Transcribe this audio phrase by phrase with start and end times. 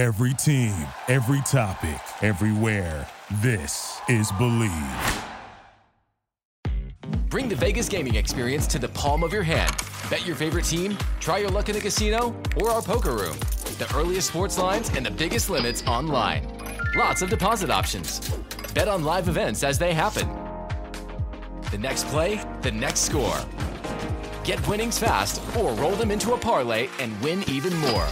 [0.00, 0.72] Every team,
[1.08, 3.06] every topic, everywhere.
[3.42, 4.72] This is Believe.
[7.28, 9.70] Bring the Vegas gaming experience to the palm of your hand.
[10.08, 13.36] Bet your favorite team, try your luck in the casino, or our poker room.
[13.76, 16.48] The earliest sports lines and the biggest limits online.
[16.96, 18.20] Lots of deposit options.
[18.72, 20.26] Bet on live events as they happen.
[21.70, 23.38] The next play, the next score.
[24.44, 28.08] Get winnings fast or roll them into a parlay and win even more.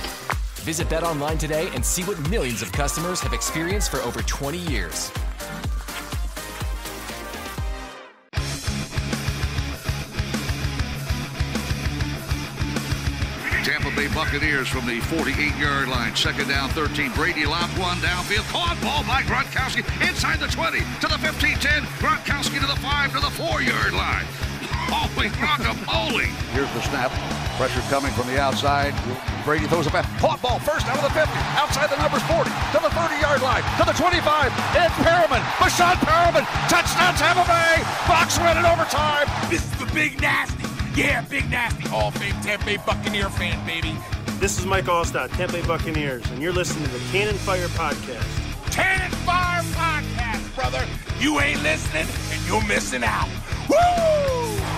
[0.68, 5.10] Visit BetOnline today and see what millions of customers have experienced for over 20 years.
[13.64, 16.14] Tampa Bay Buccaneers from the 48-yard line.
[16.14, 17.12] Second down, 13.
[17.12, 18.46] Brady lobbed one downfield.
[18.52, 21.80] Caught ball by Gronkowski inside the 20 to the 15-10.
[21.96, 24.26] Gronkowski to the 5 to the 4-yard line.
[24.92, 26.26] Holy guacamole!
[26.52, 27.37] Here's the snap.
[27.58, 28.94] Pressure coming from the outside.
[29.44, 30.06] Brady throws a back.
[30.20, 31.26] Caught ball first out of the 50.
[31.58, 32.46] Outside the numbers 40.
[32.46, 33.66] To the 30-yard line.
[33.78, 34.54] To the 25.
[34.78, 35.42] It's Perriman.
[35.58, 36.46] Breshad Perriman.
[36.70, 37.82] Touchdown Tampa Bay.
[38.06, 39.26] Bucs win in overtime.
[39.50, 40.62] This is the big nasty.
[40.94, 41.88] Yeah, big nasty.
[41.90, 43.96] All of Fame Tampa Bay Buccaneer fan, baby.
[44.38, 48.70] This is Mike Alstott, Tampa Bay Buccaneers, and you're listening to the Cannon Fire Podcast.
[48.70, 50.86] Cannon Fire Podcast, brother.
[51.18, 53.26] You ain't listening, and you're missing out.
[53.68, 53.76] Woo!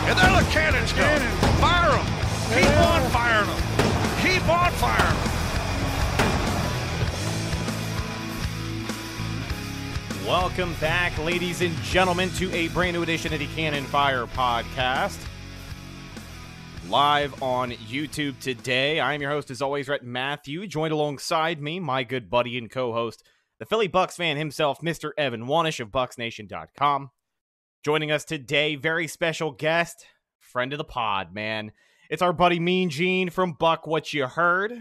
[0.09, 1.05] And there the cannons go.
[1.61, 2.20] Fire them.
[2.51, 3.63] Keep on firing them.
[4.23, 5.41] Keep on firing them.
[10.27, 15.25] Welcome back, ladies and gentlemen, to a brand new edition of the Cannon Fire Podcast.
[16.89, 18.99] Live on YouTube today.
[18.99, 22.69] I am your host, as always, Rhett Matthew, joined alongside me, my good buddy and
[22.69, 23.25] co host,
[23.61, 25.13] the Philly Bucks fan himself, Mr.
[25.17, 27.11] Evan Wanish of BucksNation.com.
[27.85, 30.05] Joining us today, very special guest,
[30.41, 31.71] friend of the pod, man.
[32.11, 34.77] It's our buddy Mean Gene from Buck What You Heard.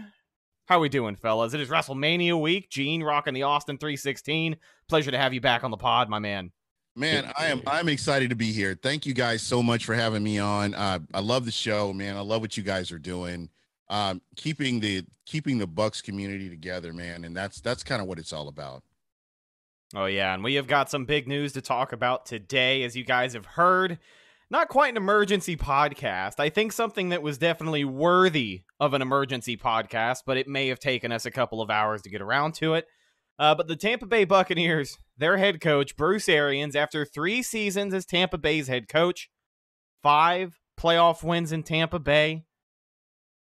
[0.66, 1.54] How we doing, fellas?
[1.54, 2.70] It is WrestleMania week.
[2.70, 4.56] Gene rocking the Austin 316.
[4.88, 6.50] Pleasure to have you back on the pod, my man.
[6.96, 8.76] Man, I am I'm excited to be here.
[8.82, 10.74] Thank you guys so much for having me on.
[10.74, 12.16] Uh, I love the show, man.
[12.16, 13.48] I love what you guys are doing.
[13.88, 18.18] Um, keeping the keeping the Bucks community together, man, and that's that's kind of what
[18.18, 18.82] it's all about.
[19.94, 23.04] Oh yeah, and we have got some big news to talk about today, as you
[23.04, 24.00] guys have heard.
[24.52, 26.40] Not quite an emergency podcast.
[26.40, 30.80] I think something that was definitely worthy of an emergency podcast, but it may have
[30.80, 32.86] taken us a couple of hours to get around to it.
[33.38, 38.04] Uh, but the Tampa Bay Buccaneers, their head coach, Bruce Arians, after three seasons as
[38.04, 39.30] Tampa Bay's head coach,
[40.02, 42.44] five playoff wins in Tampa Bay,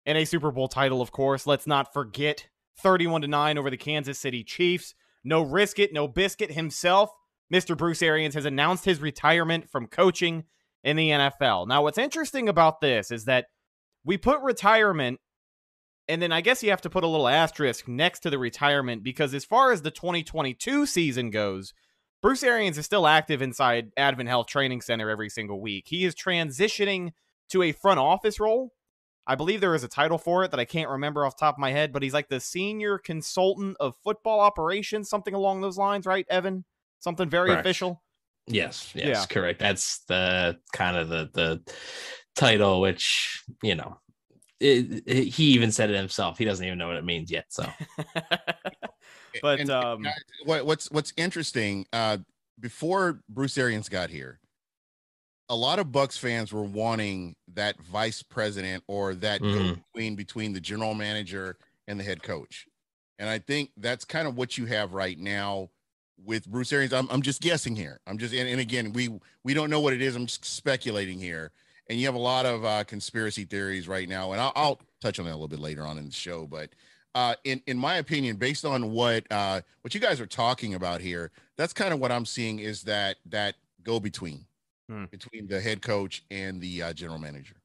[0.05, 1.47] and a Super Bowl title, of course.
[1.47, 2.49] Let's not forget
[2.79, 4.93] 31 to 9 over the Kansas City Chiefs.
[5.23, 7.11] No risk it, no biscuit himself.
[7.53, 7.77] Mr.
[7.77, 10.43] Bruce Arians has announced his retirement from coaching
[10.83, 11.67] in the NFL.
[11.67, 13.45] Now, what's interesting about this is that
[14.03, 15.19] we put retirement
[16.07, 19.01] and then I guess you have to put a little asterisk next to the retirement
[19.03, 21.73] because as far as the 2022 season goes,
[22.21, 25.85] Bruce Arians is still active inside Advent Health Training Center every single week.
[25.87, 27.11] He is transitioning
[27.49, 28.73] to a front office role.
[29.25, 31.55] I believe there is a title for it that I can't remember off the top
[31.55, 35.77] of my head, but he's like the senior consultant of football operations, something along those
[35.77, 36.65] lines, right, Evan?
[36.99, 38.03] Something very official.
[38.53, 39.25] Yes, yes, yeah.
[39.25, 39.59] correct.
[39.59, 41.73] That's the kind of the the
[42.35, 43.97] title, which you know
[44.61, 46.37] it, it, he even said it himself.
[46.37, 47.45] He doesn't even know what it means yet.
[47.49, 47.65] So,
[49.41, 50.05] but and, um,
[50.45, 52.19] what, what's what's interesting uh,
[52.59, 54.39] before Bruce Arians got here,
[55.49, 59.81] a lot of Bucks fans were wanting that vice president or that mm-hmm.
[59.93, 61.57] between between the general manager
[61.87, 62.67] and the head coach,
[63.17, 65.69] and I think that's kind of what you have right now
[66.23, 66.93] with Bruce Arians.
[66.93, 67.99] I'm I'm just guessing here.
[68.07, 69.09] I'm just and, and again we
[69.43, 70.15] we don't know what it is.
[70.15, 71.51] I'm just speculating here
[71.91, 75.17] and you have a lot of uh, conspiracy theories right now, and I'll, I'll, touch
[75.17, 76.45] on that a little bit later on in the show.
[76.45, 76.69] But
[77.15, 81.01] uh, in in my opinion, based on what uh, what you guys are talking about
[81.01, 84.45] here, that's kind of what I'm seeing is that that go between
[84.87, 85.05] hmm.
[85.05, 87.55] between the head coach and the uh, general manager.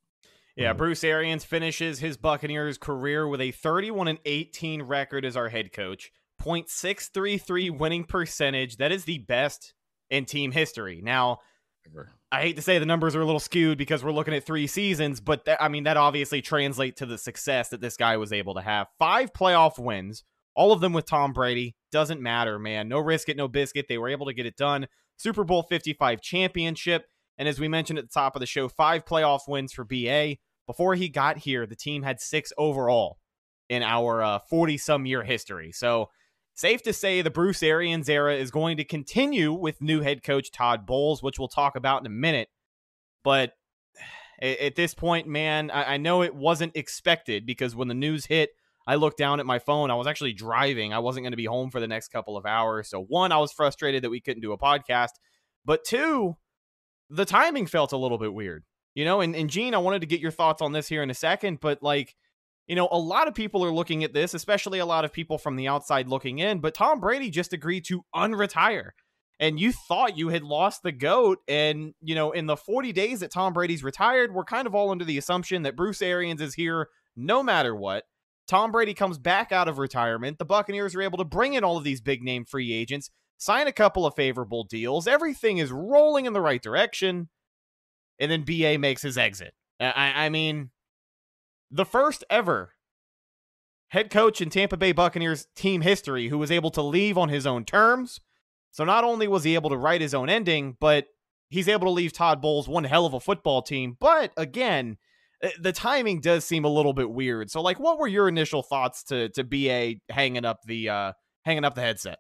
[0.57, 5.51] Yeah, Bruce Arians finishes his Buccaneers career with a 31 and 18 record as our
[5.51, 6.11] head coach,
[6.43, 8.77] .633 winning percentage.
[8.77, 9.75] That is the best
[10.11, 11.01] in team history.
[11.03, 11.41] Now,
[12.33, 14.67] I hate to say the numbers are a little skewed because we're looking at three
[14.67, 18.33] seasons, but th- I mean that obviously translates to the success that this guy was
[18.33, 18.89] able to have.
[18.99, 20.25] Five playoff wins,
[20.55, 21.77] all of them with Tom Brady.
[21.93, 22.89] Doesn't matter, man.
[22.89, 23.87] No risk it, no biscuit.
[23.89, 24.89] They were able to get it done.
[25.17, 27.07] Super Bowl 55 championship,
[27.39, 30.37] and as we mentioned at the top of the show, five playoff wins for BA.
[30.67, 33.19] Before he got here, the team had six overall
[33.69, 35.71] in our 40 uh, some year history.
[35.73, 36.11] So
[36.57, 40.51] Safe to say the Bruce Arians era is going to continue with new head coach
[40.51, 42.49] Todd Bowles, which we'll talk about in a minute.
[43.23, 43.53] But
[44.43, 48.51] at this point, man, I know it wasn't expected because when the news hit,
[48.87, 49.91] I looked down at my phone.
[49.91, 50.95] I was actually driving.
[50.95, 52.89] I wasn't going to be home for the next couple of hours.
[52.89, 55.11] So, one, I was frustrated that we couldn't do a podcast.
[55.65, 56.37] But two,
[57.11, 58.65] the timing felt a little bit weird,
[58.95, 59.21] you know?
[59.21, 61.61] And, and Gene, I wanted to get your thoughts on this here in a second.
[61.61, 62.15] But, like,
[62.67, 65.39] you know, a lot of people are looking at this, especially a lot of people
[65.39, 66.61] from the outside looking in.
[66.61, 68.91] But Tom Brady just agreed to unretire.
[69.39, 71.39] And you thought you had lost the GOAT.
[71.47, 74.91] And, you know, in the 40 days that Tom Brady's retired, we're kind of all
[74.91, 78.05] under the assumption that Bruce Arians is here no matter what.
[78.49, 80.39] Tom Brady comes back out of retirement.
[80.39, 83.67] The Buccaneers are able to bring in all of these big name free agents, sign
[83.67, 85.07] a couple of favorable deals.
[85.07, 87.29] Everything is rolling in the right direction.
[88.19, 89.53] And then BA makes his exit.
[89.79, 90.71] I, I mean,
[91.71, 92.73] the first ever
[93.89, 97.47] head coach in Tampa Bay Buccaneers team history who was able to leave on his
[97.47, 98.21] own terms.
[98.71, 101.07] So not only was he able to write his own ending, but
[101.49, 103.97] he's able to leave Todd Bowles one hell of a football team.
[103.99, 104.99] But again,
[105.43, 107.51] Eh, the timing does seem a little bit weird.
[107.51, 111.13] So like what were your initial thoughts to to BA hanging up the uh
[111.45, 112.19] hanging up the headset?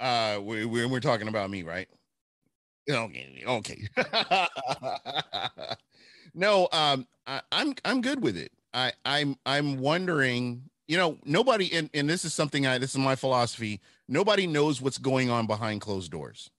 [0.00, 1.88] Uh we we we're talking about me, right?
[2.88, 3.88] Okay, okay.
[6.34, 8.52] no, um I, I'm I'm good with it.
[8.72, 12.98] I I'm I'm wondering, you know, nobody and, and this is something I this is
[12.98, 13.80] my philosophy.
[14.08, 16.50] Nobody knows what's going on behind closed doors.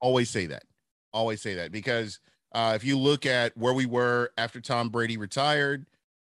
[0.00, 0.64] Always say that.
[1.12, 2.20] Always say that because
[2.52, 5.86] uh, if you look at where we were after Tom Brady retired,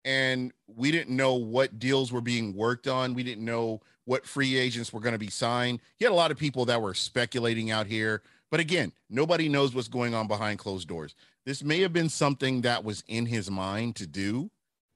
[0.05, 4.57] and we didn't know what deals were being worked on, we didn't know what free
[4.57, 5.79] agents were going to be signed.
[5.99, 9.73] You had a lot of people that were speculating out here, but again, nobody knows
[9.73, 11.15] what's going on behind closed doors.
[11.45, 14.51] This may have been something that was in his mind to do,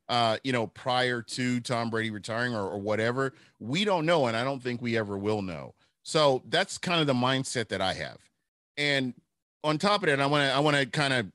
[0.09, 3.33] uh, you know, prior to Tom Brady retiring or, or whatever.
[3.59, 5.73] We don't know, and I don't think we ever will know.
[6.03, 8.17] So that's kind of the mindset that I have.
[8.77, 9.13] And
[9.63, 11.27] on top of that, I want to I want to kind of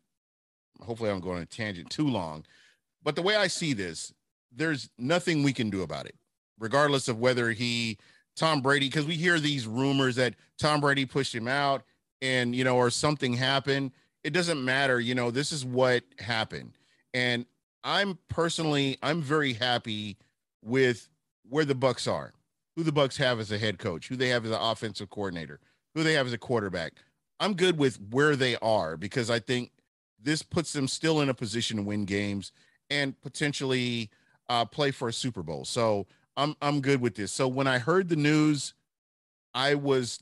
[0.85, 2.45] hopefully I'm going on a tangent too long,
[3.03, 4.13] but the way I see this,
[4.55, 6.15] there's nothing we can do about it,
[6.59, 7.99] regardless of whether he
[8.37, 11.83] Tom Brady, because we hear these rumors that Tom Brady pushed him out
[12.23, 13.93] and you know, or something happened.
[14.23, 16.73] It doesn't matter, you know, this is what happened.
[17.15, 17.47] And
[17.83, 20.19] I'm personally, I'm very happy
[20.63, 21.09] with
[21.49, 22.35] where the Bucks are,
[22.77, 25.61] who the Bucks have as a head coach, who they have as an offensive coordinator,
[25.95, 26.93] who they have as a quarterback.
[27.41, 29.73] I'm good with where they are because I think
[30.23, 32.53] this puts them still in a position to win games
[32.91, 34.11] and potentially
[34.51, 35.65] uh, play for a Super Bowl.
[35.65, 36.07] So
[36.37, 37.33] I'm I'm good with this.
[37.33, 38.75] So when I heard the news,
[39.55, 40.19] I was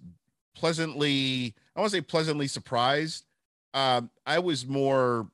[0.59, 3.25] pleasantly I want to say pleasantly surprised.
[3.73, 5.29] Um, I was more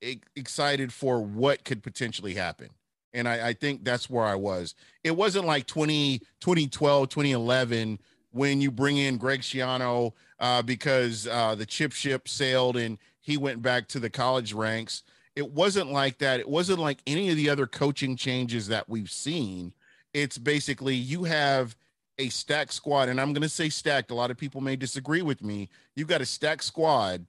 [0.00, 2.68] e- excited for what could potentially happen.
[3.12, 4.76] And I, I think that's where I was.
[5.02, 7.98] It wasn't like 20, 2012, 2011
[8.30, 13.36] when you bring in Greg Schiano uh, because uh, the chip ship sailed and he
[13.36, 15.02] went back to the college ranks.
[15.34, 16.38] It wasn't like that.
[16.38, 19.72] It wasn't like any of the other coaching changes that we've seen.
[20.14, 21.76] It's basically you have
[22.18, 24.10] a stacked squad, and I'm going to say stacked.
[24.10, 25.68] A lot of people may disagree with me.
[25.94, 27.26] You've got a stacked squad,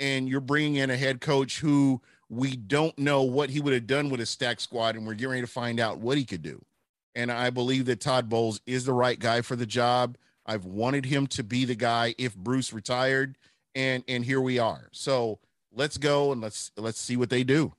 [0.00, 3.86] and you're bringing in a head coach who we don't know what he would have
[3.86, 6.42] done with a stacked squad, and we're getting ready to find out what he could
[6.42, 6.64] do.
[7.14, 10.16] And I believe that Todd Bowles is the right guy for the job.
[10.46, 13.36] I've wanted him to be the guy if Bruce retired,
[13.74, 14.88] and and here we are.
[14.92, 15.38] So
[15.72, 17.74] let's go and let's let's see what they do.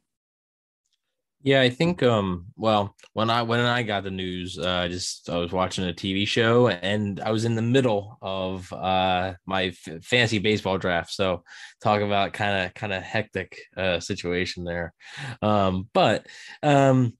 [1.45, 5.29] Yeah, I think um well, when I when I got the news, uh I just
[5.29, 9.73] I was watching a TV show and I was in the middle of uh my
[9.87, 11.11] f- baseball draft.
[11.11, 11.43] So
[11.81, 14.93] talk about kind of kind of hectic uh situation there.
[15.41, 16.27] Um but
[16.63, 17.17] um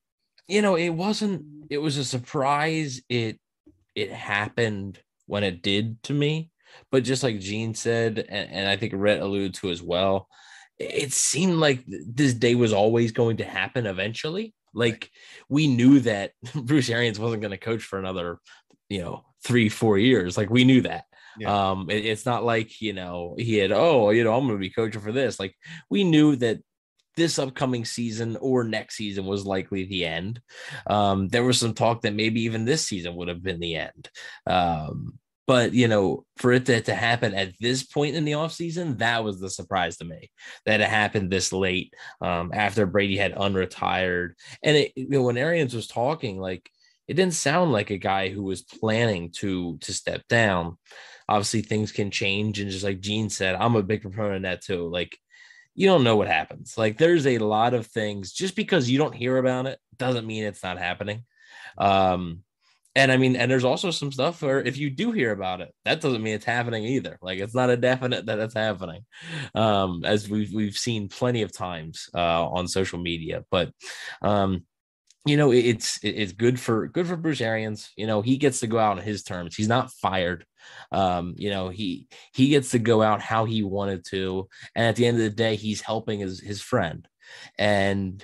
[0.48, 3.40] you know, it wasn't it was a surprise it
[3.96, 6.52] it happened when it did to me.
[6.92, 10.28] But just like Gene said, and, and I think Rhett alluded to as well,
[10.84, 14.54] it seemed like this day was always going to happen eventually.
[14.74, 15.10] Like
[15.50, 18.40] we knew that Bruce Arians wasn't going to coach for another,
[18.90, 20.38] you know, three, four years.
[20.38, 21.06] Like we knew that.
[21.38, 21.72] Yeah.
[21.72, 24.62] Um, it, it's not like, you know, he had, oh, you know, I'm going to
[24.62, 25.40] be coaching for this.
[25.40, 25.56] Like
[25.90, 26.60] we knew that
[27.16, 30.42] this upcoming season or next season was likely the end.
[30.88, 34.10] Um, there was some talk that maybe even this season would have been the end.
[34.48, 39.00] Um, but you know, for it to, to happen at this point in the offseason,
[39.00, 40.30] that was the surprise to me
[40.66, 44.32] that it happened this late um, after Brady had unretired.
[44.64, 46.70] And it, you know, when Arians was talking, like
[47.08, 50.78] it didn't sound like a guy who was planning to to step down.
[51.28, 54.62] Obviously, things can change, and just like Gene said, I'm a big proponent of that
[54.62, 54.90] too.
[54.90, 55.18] Like
[55.76, 56.78] you don't know what happens.
[56.78, 60.44] Like there's a lot of things just because you don't hear about it doesn't mean
[60.44, 61.26] it's not happening.
[61.78, 62.44] Um,
[62.96, 65.74] and I mean, and there's also some stuff where if you do hear about it,
[65.86, 67.18] that doesn't mean it's happening either.
[67.22, 69.06] Like it's not a definite that it's happening,
[69.56, 73.46] um, as we've we've seen plenty of times uh, on social media.
[73.50, 73.72] But
[74.22, 74.66] um,
[75.26, 77.92] you know, it's it's good for good for Bruce Arians.
[77.96, 79.56] You know, he gets to go out on his terms.
[79.56, 80.46] He's not fired.
[80.92, 84.96] Um, you know, he he gets to go out how he wanted to, and at
[84.98, 87.08] the end of the day, he's helping his his friend.
[87.58, 88.24] And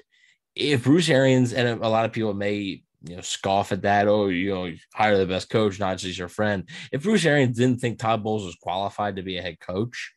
[0.56, 4.28] if Bruce Arians and a lot of people may you know scoff at that, oh,
[4.28, 6.68] you know, hire the best coach, not just your friend.
[6.92, 10.14] If Bruce Arians didn't think Todd Bowles was qualified to be a head coach,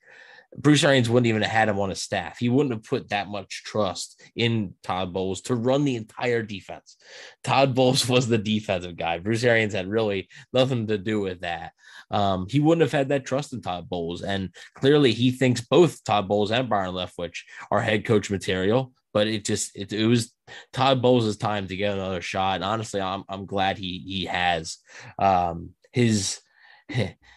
[0.57, 2.39] Bruce Arians wouldn't even have had him on his staff.
[2.39, 6.97] He wouldn't have put that much trust in Todd Bowles to run the entire defense.
[7.43, 9.19] Todd Bowles was the defensive guy.
[9.19, 11.73] Bruce Arians had really nothing to do with that.
[12.11, 14.23] Um, he wouldn't have had that trust in Todd Bowles.
[14.23, 18.93] And clearly he thinks both Todd Bowles and Byron Leftwich are head coach material.
[19.13, 20.33] But it just it, it was
[20.73, 22.57] Todd Bowles' time to get another shot.
[22.57, 24.79] And honestly, I'm I'm glad he he has.
[25.19, 26.41] Um, his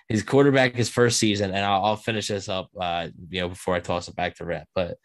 [0.08, 3.76] his quarterback his first season, and I'll, I'll finish this up, uh, you know, before
[3.76, 4.68] I toss it back to Rhett.
[4.76, 4.98] But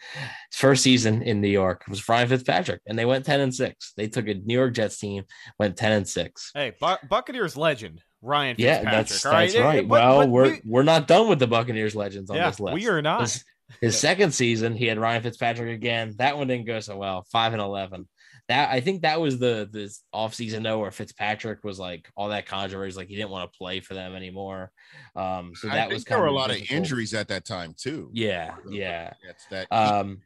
[0.51, 3.93] his first season in New York was Ryan Fitzpatrick, and they went ten and six.
[3.97, 5.25] They took a New York Jets team,
[5.59, 6.51] went ten and six.
[6.55, 9.09] Hey, Bu- Buccaneers legend Ryan yeah, Fitzpatrick.
[9.09, 9.53] that's, all right?
[9.53, 9.89] that's right.
[9.89, 12.61] But- well, but we're we- we're not done with the Buccaneers legends on yeah, this
[12.61, 12.75] list.
[12.75, 13.43] we are not.
[13.81, 16.15] His, his second season, he had Ryan Fitzpatrick again.
[16.19, 17.27] That one didn't go so well.
[17.31, 18.09] Five and eleven.
[18.49, 22.47] That I think that was the this offseason though, where Fitzpatrick was like all that
[22.47, 24.73] controversy, like he didn't want to play for them anymore.
[25.15, 26.71] Um, so that was there kind were a lot difficult.
[26.71, 28.11] of injuries at that time too.
[28.13, 29.13] Yeah, yeah.
[29.25, 29.69] That's that.
[29.71, 30.23] Um,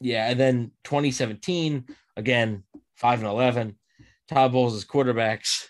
[0.00, 1.84] yeah, and then 2017
[2.16, 2.64] again,
[2.96, 3.78] five and eleven.
[4.28, 5.66] Todd Bowles' quarterbacks,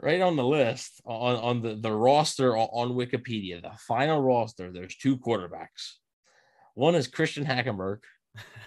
[0.00, 3.62] right on the list on on the the roster on, Wikipedia.
[3.62, 5.94] The final roster, there's two quarterbacks.
[6.74, 7.98] One is Christian Hackenberg,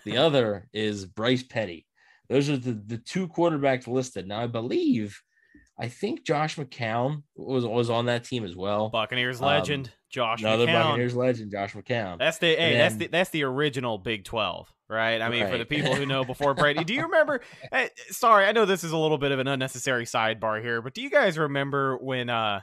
[0.05, 1.85] the other is Bryce Petty.
[2.29, 4.27] Those are the the two quarterbacks listed.
[4.27, 5.19] Now I believe,
[5.79, 8.89] I think Josh McCown was was on that team as well.
[8.89, 10.83] Buccaneers Um, legend Josh Another McCown.
[10.83, 12.17] Buccaneers legend, Josh McCown.
[12.17, 15.21] That's the hey, And that's the that's the original Big Twelve, right?
[15.21, 17.41] I mean, for the people who know before Brady, do you remember?
[17.71, 20.93] eh, sorry, I know this is a little bit of an unnecessary sidebar here, but
[20.93, 22.61] do you guys remember when uh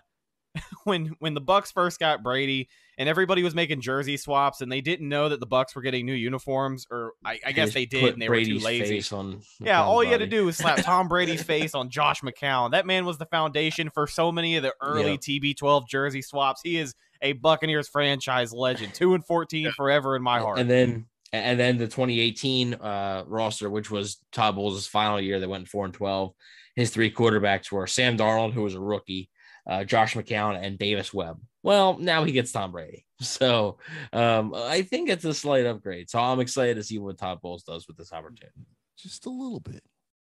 [0.85, 2.69] when when the Bucks first got Brady
[2.99, 6.07] and everybody was making jersey swaps and they didn't know that the Bucks were getting
[6.07, 8.95] new uniforms, or I, I guess they did and they Brady's were too lazy.
[8.97, 12.23] face on Yeah, all you had to do was slap Tom Brady's face on Josh
[12.23, 12.71] McCown.
[12.71, 15.17] That man was the foundation for so many of the early Yeah.
[15.19, 16.63] TB12 jersey swaps.
[16.65, 18.95] He is a Buccaneers franchise legend.
[18.95, 20.59] Two and fourteen forever in my heart.
[20.59, 21.05] And then
[21.45, 25.85] and then the 2018 uh, roster, which was Todd Bowles' final year, they went four
[25.85, 26.33] and 12.
[26.75, 29.31] His three quarterbacks were Sam Darnold, who was a rookie,
[29.67, 31.41] uh, Josh McCown, and Davis Webb.
[31.63, 33.05] Well, now he gets Tom Brady.
[33.23, 33.79] So
[34.13, 36.11] um, I think it's a slight upgrade.
[36.11, 38.53] So I'm excited to see what Todd Bowles does with this opportunity.
[38.99, 39.83] just a little bit.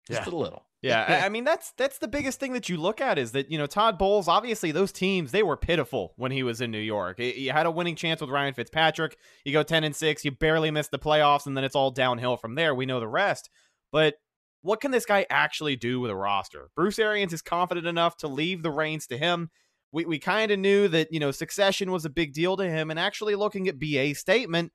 [0.08, 0.32] Just Yeah.
[0.32, 0.66] a little.
[0.82, 3.50] Yeah, I- I mean that's that's the biggest thing that you look at is that
[3.50, 4.28] you know Todd Bowles.
[4.28, 7.18] Obviously, those teams they were pitiful when he was in New York.
[7.18, 9.16] You had a winning chance with Ryan Fitzpatrick.
[9.44, 10.24] You go ten and six.
[10.24, 12.74] You barely miss the playoffs, and then it's all downhill from there.
[12.74, 13.48] We know the rest.
[13.92, 14.14] But
[14.62, 16.70] what can this guy actually do with a roster?
[16.76, 19.50] Bruce Arians is confident enough to leave the reins to him.
[19.92, 22.90] We we kind of knew that you know succession was a big deal to him,
[22.90, 24.72] and actually looking at BA's statement.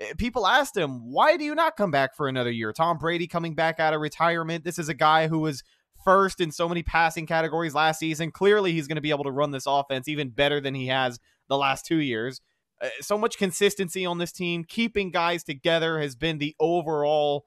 [0.00, 2.72] Eh, People asked him, why do you not come back for another year?
[2.72, 4.64] Tom Brady coming back out of retirement.
[4.64, 5.62] This is a guy who was
[6.04, 8.30] first in so many passing categories last season.
[8.30, 11.18] Clearly, he's going to be able to run this offense even better than he has
[11.48, 12.40] the last two years.
[12.82, 17.44] Uh, so much consistency on this team, keeping guys together has been the overall,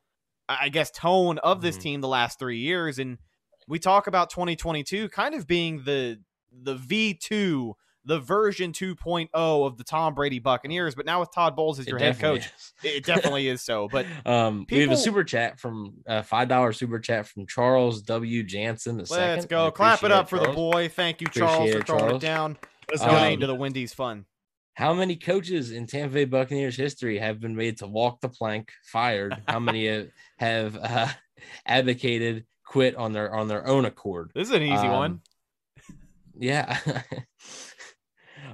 [0.48, 1.81] I guess, tone of this Mhm.
[1.81, 3.00] team the last three years.
[3.00, 3.17] And
[3.67, 6.19] we talk about 2022 kind of being the
[6.55, 7.74] the V2,
[8.05, 10.95] the version 2.0 of the Tom Brady Buccaneers.
[10.95, 12.74] But now with Todd Bowles as your head coach, is.
[12.83, 13.88] it definitely is so.
[13.91, 18.01] But Um, we have a super chat from uh, five dollar super chat from Charles
[18.03, 18.43] W.
[18.43, 18.95] Jansen.
[18.98, 19.50] The let's second.
[19.50, 19.72] go.
[19.72, 20.89] Clap it appreciate up for the boy.
[20.89, 22.57] Thank you, Charles, for it, throwing it down.
[22.89, 23.15] Let's Um, go.
[23.15, 24.25] Donate to the Wendy's fun.
[24.75, 28.72] How many coaches in Tampa Bay Buccaneers history have been made to walk the plank,
[28.91, 29.39] fired?
[29.48, 30.07] How many have,
[30.39, 31.07] have uh,
[31.65, 34.31] advocated quit on their on their own accord?
[34.33, 35.22] This is an easy Um, one.
[36.39, 36.79] Yeah.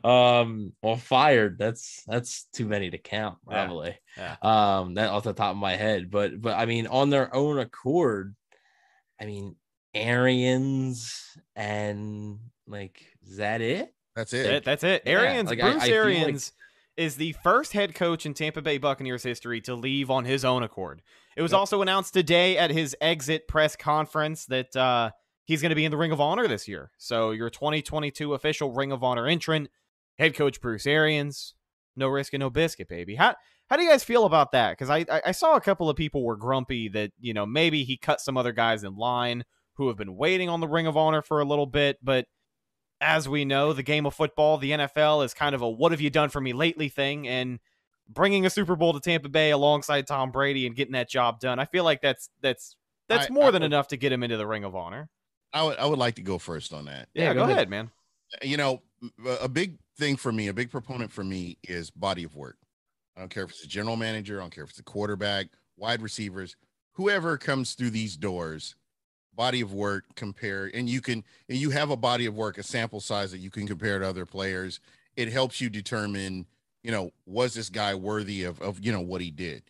[0.03, 0.73] um.
[0.81, 1.57] Well, fired.
[1.57, 3.37] That's that's too many to count.
[3.47, 3.97] Probably.
[4.17, 4.35] yeah.
[4.41, 4.93] Um.
[4.95, 8.35] That off the top of my head, but but I mean, on their own accord,
[9.19, 9.55] I mean,
[9.93, 13.93] Arians and like, is that it?
[14.15, 14.43] That's it.
[14.47, 15.03] That- that's it.
[15.05, 16.51] yeah, Arians, like, Bruce I feel like- Arians
[16.97, 20.63] is the first head coach in Tampa Bay Buccaneers history to leave on his own
[20.63, 21.01] accord.
[21.37, 21.59] It was Yep.
[21.59, 25.11] also announced today at his exit press conference that uh,
[25.45, 26.91] he's going to be in the Ring of Honor this year.
[26.97, 29.69] So your 2022 official Ring of Honor entrant,
[30.19, 31.55] head coach Bruce Arians,
[31.95, 33.15] no risk and no biscuit, baby.
[33.15, 33.35] How
[33.69, 34.71] how do you guys feel about that?
[34.71, 37.83] Because I, I I saw a couple of people were grumpy that you know maybe
[37.83, 39.43] he cut some other guys in line
[39.75, 42.25] who have been waiting on the Ring of Honor for a little bit, but
[43.01, 46.01] as we know, the game of football, the NFL is kind of a what have
[46.01, 47.27] you done for me lately thing.
[47.29, 47.59] And
[48.09, 51.59] bringing a Super Bowl to Tampa Bay alongside Tom Brady and getting that job done,
[51.59, 52.75] I feel like that's that's
[53.07, 55.07] that's I- more I than would- enough to get him into the Ring of Honor.
[55.53, 57.07] I would I would like to go first on that.
[57.13, 57.55] Yeah, Yeah, go, go ahead.
[57.57, 57.69] ahead.
[57.69, 57.91] man.
[58.43, 58.81] you know,
[59.25, 62.57] a- a big thing for me, a big proponent for me is body of work.
[63.15, 65.47] I don't care if it's a general manager, I don't care if it's a quarterback,
[65.77, 66.55] wide receivers,
[66.93, 68.75] whoever comes through these doors,
[69.35, 72.63] body of work compare, and you can, and you have a body of work, a
[72.63, 74.79] sample size that you can compare to other players.
[75.15, 76.45] It helps you determine,
[76.83, 79.63] you know, was this guy worthy of, of, you know, what he did.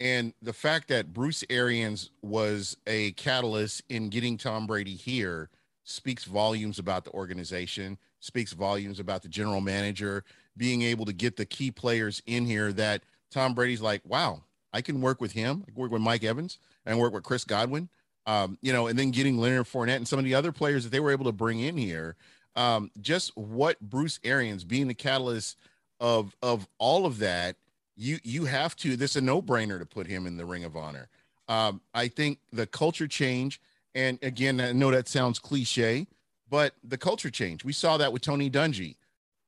[0.00, 5.50] And the fact that Bruce Arians was a catalyst in getting Tom Brady here
[5.84, 10.24] speaks volumes about the organization, speaks volumes about the general manager
[10.56, 14.42] being able to get the key players in here that Tom Brady's like, wow,
[14.72, 15.64] I can work with him.
[15.66, 17.88] I can work with Mike Evans and work with Chris Godwin.
[18.26, 20.90] Um, you know, and then getting Leonard Fournette and some of the other players that
[20.90, 22.16] they were able to bring in here.
[22.56, 25.56] Um, just what Bruce Arians being the catalyst
[26.00, 27.56] of of all of that,
[27.96, 28.96] you you have to.
[28.96, 31.08] This is a no brainer to put him in the Ring of Honor.
[31.48, 33.60] Um, I think the culture change,
[33.94, 36.08] and again, I know that sounds cliche,
[36.48, 37.64] but the culture change.
[37.64, 38.96] We saw that with Tony Dungy,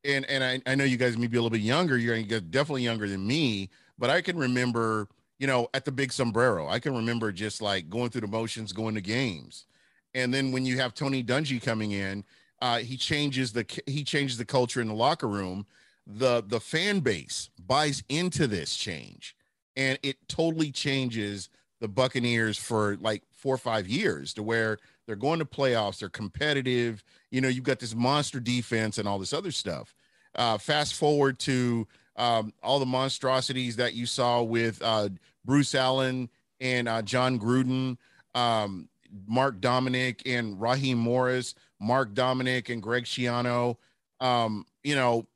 [0.04, 1.96] and and I, I know you guys may be a little bit younger.
[1.96, 6.68] You're definitely younger than me, but I can remember, you know, at the Big Sombrero,
[6.68, 9.66] I can remember just like going through the motions, going to games,
[10.14, 12.24] and then when you have Tony Dungy coming in,
[12.60, 15.66] uh, he changes the he changes the culture in the locker room.
[16.06, 19.36] The the fan base buys into this change,
[19.76, 21.50] and it totally changes
[21.80, 26.08] the Buccaneers for like four or five years to where they're going to playoffs, they're
[26.08, 27.02] competitive.
[27.30, 29.94] You know, you've got this monster defense and all this other stuff.
[30.34, 35.08] Uh, fast forward to um, all the monstrosities that you saw with uh,
[35.44, 36.28] Bruce Allen
[36.60, 37.96] and uh, Jon Gruden,
[38.34, 38.88] um,
[39.26, 43.76] Mark Dominik and Raheem Morris, Mark Dominik and Greg Schiano.
[44.20, 45.26] Um, you know,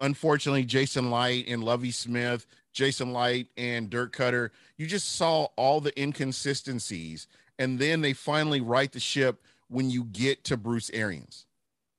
[0.00, 4.50] unfortunately, Jason Licht and Lovie Smith, Jason Licht and Dirk Koetter.
[4.76, 7.26] You just saw all the inconsistencies,
[7.58, 11.46] and then they finally right the ship when you get to Bruce Arians.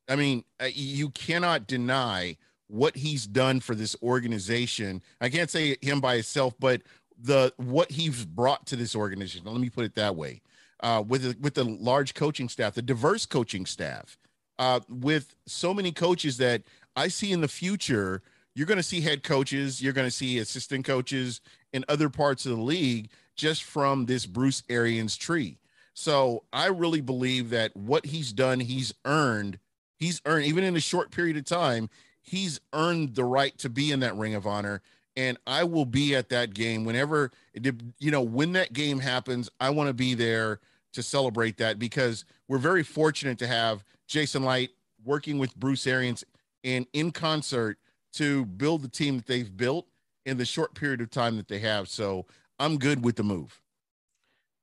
[0.10, 2.38] I mean, uh, you cannot deny
[2.68, 5.02] what he's done for this organization.
[5.21, 6.82] I can't say him by himself, but
[7.21, 9.45] the what he's brought to this organization.
[9.45, 10.41] Let me put it that way.
[10.80, 14.17] Uh, with the, with the large coaching staff, the diverse coaching staff,
[14.60, 16.63] uh, with so many coaches that
[16.95, 18.21] I see in the future,
[18.56, 22.46] you're going to see head coaches, you're going to see assistant coaches in other parts
[22.46, 25.58] of the league just from this Bruce Arians tree.
[25.94, 29.60] So I really believe that what he's done, he's earned.
[29.98, 31.89] He's earned, even in a short period of time,
[32.22, 34.82] he's earned the right to be in that ring of honor.
[35.16, 39.70] And I will be at that game whenever, you know, when that game happens, I
[39.70, 40.60] want to be there
[40.94, 46.24] to celebrate that because we're very fortunate to have Jason Licht working with Bruce Arians
[46.63, 47.78] and in concert
[48.13, 49.88] to build the team that they've built
[50.26, 51.89] in the short period of time that they have.
[51.89, 52.26] So
[52.60, 53.60] I'm good with the move.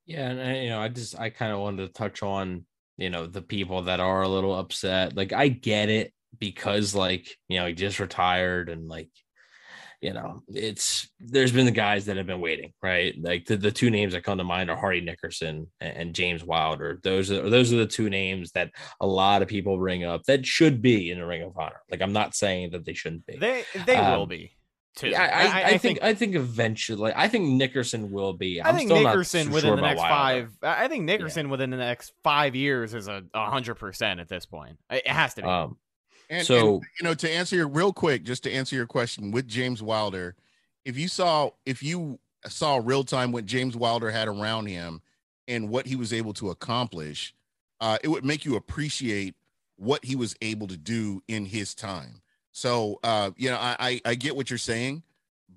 [0.07, 2.65] Yeah, and I, you know, I just I kind of wanted to touch on
[2.97, 5.17] you know the people that are a little upset.
[5.17, 9.11] Like I get it because like you know he just retired and like
[10.01, 13.71] you know it's there's been the guys that have been waiting right like the, the
[13.71, 17.51] two names that come to mind are hardy nickerson and, and james wilder those are
[17.51, 21.11] those are the two names that a lot of people bring up that should be
[21.11, 23.97] in the ring of honor like i'm not saying that they shouldn't be They they
[23.97, 24.57] will Um, be.
[24.97, 25.11] Too.
[25.11, 28.61] yeah, I, I, think, I think eventually I think Nickerson will be.
[28.61, 30.51] I I'm think still not Nickerson so within sure the next five.
[30.63, 34.29] I I think Nickerson within the next five years is a a hundred percent at
[34.29, 34.79] this point.
[34.91, 35.49] It has to be.
[35.49, 35.79] Um,
[36.31, 39.33] And, So- and, you know, to answer your real quick, just to answer your question
[39.33, 40.37] with James Wilder,
[40.87, 45.03] if you saw if you saw real time what James Wilder had around him
[45.49, 47.35] and what he was able to accomplish,
[47.83, 49.35] uh, it would make you appreciate
[49.77, 52.23] what he was able to do in his time.
[52.53, 55.03] So uh, you know, I, I I get what you're saying,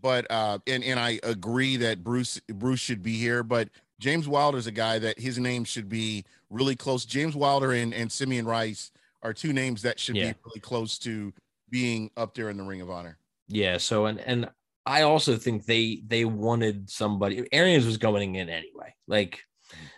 [0.01, 4.67] but uh, and and I agree that Bruce Bruce should be here, but James Wilder's
[4.67, 7.05] a guy that his name should be really close.
[7.05, 8.91] James Wilder and and Simeon Rice
[9.23, 10.33] are two names that should Yeah.
[10.33, 11.33] be really close to
[11.69, 13.17] being up there in the Ring of Honor.
[13.47, 13.77] Yeah.
[13.77, 14.49] So and and
[14.86, 17.47] I also think they they wanted somebody.
[17.51, 18.93] Arians was going in anyway.
[19.07, 19.41] Like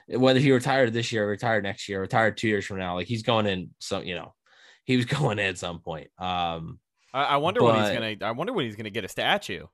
[0.08, 3.24] whether he retired this year, retired next year, retired two years from now, like he's
[3.24, 3.72] going in.
[3.80, 4.34] So you know,
[4.86, 6.10] he was going in at some point.
[6.18, 6.80] Um,
[7.14, 8.16] I, I wonder when he's gonna.
[8.22, 9.66] I wonder when he's gonna get a statue.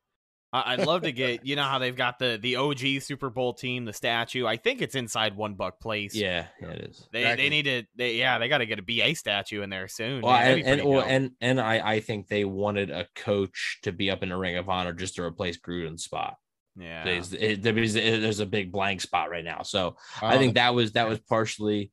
[0.53, 1.45] I, I'd love to get.
[1.45, 4.45] You know how they've got the the OG Super Bowl team, the statue.
[4.45, 6.13] I think it's inside One Buck Place.
[6.15, 7.07] yeah, yeah, it is.
[7.11, 7.43] They Exactly.
[7.43, 7.83] they need to.
[7.95, 10.21] They yeah, they got to get a BA statue in there soon.
[10.21, 10.59] Well, man.
[10.59, 14.23] And and, well, and and I I think they wanted a coach to be up
[14.23, 16.35] in the Ring of Honor just to replace Gruden's spot.
[16.77, 17.03] yeah.
[17.03, 19.61] There's, it, there's there's a big blank spot right now.
[19.63, 21.91] So I Um, think that was that was partially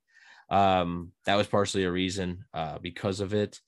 [0.50, 3.60] um that was partially a reason uh because of it.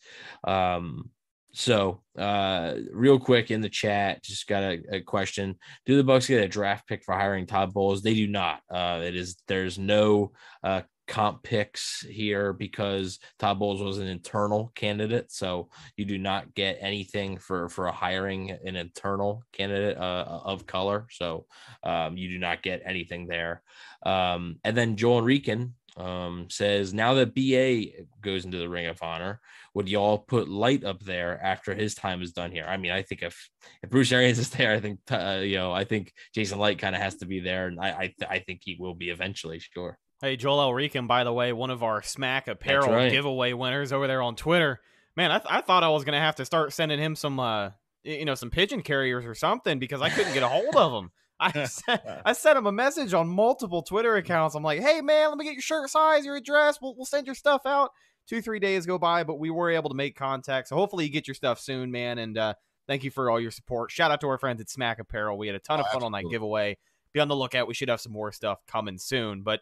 [0.44, 1.10] Um
[1.52, 6.28] so, uh, real quick in the chat, just got a, a, question: Do the Bucks
[6.28, 8.02] get a draft pick for hiring Todd Bowles?
[8.02, 8.60] They do not.
[8.70, 10.32] Uh, it is there's no
[10.62, 16.54] uh, comp picks here because Todd Bowles was an internal candidate, so you do not
[16.54, 21.08] get anything for for a hiring an internal candidate uh, of color.
[21.10, 21.46] So
[21.82, 23.62] um, you do not get anything there.
[24.06, 29.02] Um, and then Joel Rican um, says now that BA goes into the Ring of
[29.02, 29.40] Honor,
[29.74, 32.64] would y'all put Licht up there after his time is done here?
[32.66, 33.50] I mean, I think if
[33.82, 36.96] if Bruce Arians is there, I think uh, you know, I think Jason Licht kind
[36.96, 39.60] of has to be there, and I I, th- I, think he will be eventually.
[39.60, 39.98] Sure.
[40.20, 43.10] Hey, Joel Elrican, by the way, one of our Smack Apparel right.
[43.10, 44.80] giveaway winners over there on Twitter.
[45.16, 47.70] Man, I, th- I thought I was gonna have to start sending him some uh
[48.02, 51.10] you know some pigeon carriers or something because I couldn't get a hold of him.
[51.40, 54.54] I sent, I sent him a message on multiple Twitter accounts.
[54.54, 56.78] I'm like, hey man, let me get your shirt size, your address.
[56.80, 57.90] We'll, we'll send your stuff out.
[58.28, 60.68] Two, three days go by, but we were able to make contact.
[60.68, 62.18] So hopefully you get your stuff soon, man.
[62.18, 62.54] And uh,
[62.86, 63.90] thank you for all your support.
[63.90, 65.36] Shout out to our friends at Smack Apparel.
[65.36, 66.78] We had a ton of oh, fun on that giveaway.
[67.12, 67.66] Be on the lookout.
[67.66, 69.42] We should have some more stuff coming soon.
[69.42, 69.60] But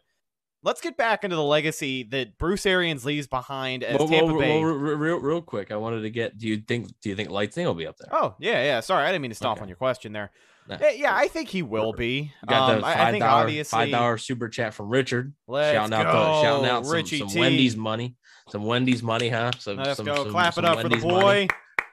[0.61, 4.39] let's get back into the legacy that Bruce Arians leaves behind as well, Tampa well,
[4.39, 4.59] Bay.
[4.61, 6.37] Well, real, real quick, I wanted to get.
[6.37, 6.87] Do you think?
[7.01, 8.09] Do you think Lightning will be up there?
[8.11, 8.79] Oh yeah, yeah.
[8.81, 9.63] Sorry, I didn't mean to stomp okay.
[9.63, 10.31] on your question there.
[10.69, 12.31] Yeah, yeah, I think he will be.
[12.47, 15.33] got um, the five um, dollar five dollar super chat from Richard.
[15.47, 18.15] Let's shouting out, the, shouting out some, some Wendy's money,
[18.49, 19.51] some Wendy's money, huh?
[19.57, 21.21] Some, let's some, go, some, clap it up Wendy's for the boy.
[21.21, 21.49] Money.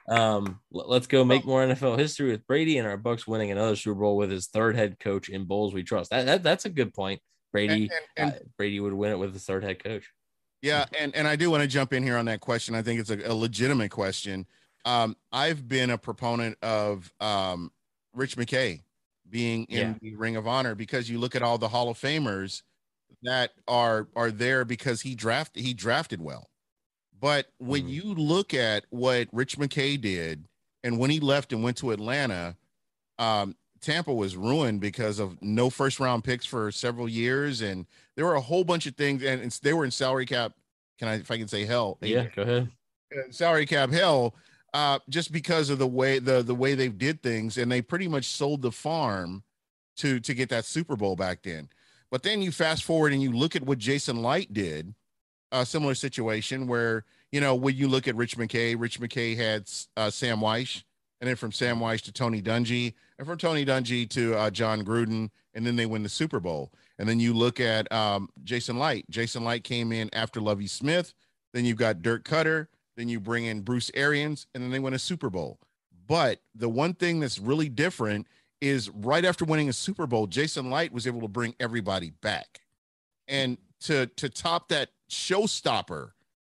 [0.09, 3.99] Um, let's go make more NFL history with Brady and our Bucks winning another Super
[3.99, 6.11] Bowl with his third head coach in Bowles we trust.
[6.11, 7.21] That, that that's a good point.
[7.51, 10.05] Brady and, and, uh, Brady would win it with his third head coach.
[10.61, 12.73] Yeah, and and I do want to jump in here on that question.
[12.73, 14.45] I think it's a, a legitimate question.
[14.85, 17.71] Um, I've been a proponent of um,
[18.17, 18.81] Rich McKay
[19.29, 19.93] being in yeah.
[20.01, 22.63] the Ring of Honor because you look at all the Hall of Famers
[23.23, 26.49] that are are there because he drafted he drafted well.
[27.19, 27.89] But when mm-hmm.
[27.89, 30.45] you look at what Rich McKay did
[30.83, 32.55] and when he left and went to Atlanta,
[33.17, 38.25] um, Tampa was ruined because of no first round picks for several years, and there
[38.25, 40.53] were a whole bunch of things, and they were in salary cap.
[40.99, 41.97] Can I, if I can say hell?
[42.01, 42.71] Yeah, go ahead.
[43.15, 44.35] Uh, salary cap hell,
[44.77, 48.07] uh, just because of the way the the way they did things, and they pretty
[48.07, 49.41] much sold the farm
[49.95, 51.67] to to get that Super Bowl back then.
[52.11, 54.93] But then you fast forward and you look at what Jason Licht did,
[55.51, 59.67] a similar situation where you know when you look at Rich McKay, Rich McKay had
[59.97, 60.83] uh, Sam Wyche,
[61.21, 64.83] and then from Sam Wyche to Tony Dungy, and from Tony Dungy to uh, Jon
[64.83, 66.71] Gruden, and then they win the Super Bowl.
[66.99, 69.09] And then you look at um, Jason Licht.
[69.09, 71.15] Jason Licht came in after Lovie Smith.
[71.51, 72.67] Then you've got Dirk Koetter.
[72.97, 75.59] Then you bring in Bruce Arians, and then they win a Super Bowl.
[76.07, 78.27] But the one thing that's really different
[78.59, 82.61] is right after winning a Super Bowl, Jason Licht was able to bring everybody back,
[83.27, 86.11] and to to top that showstopper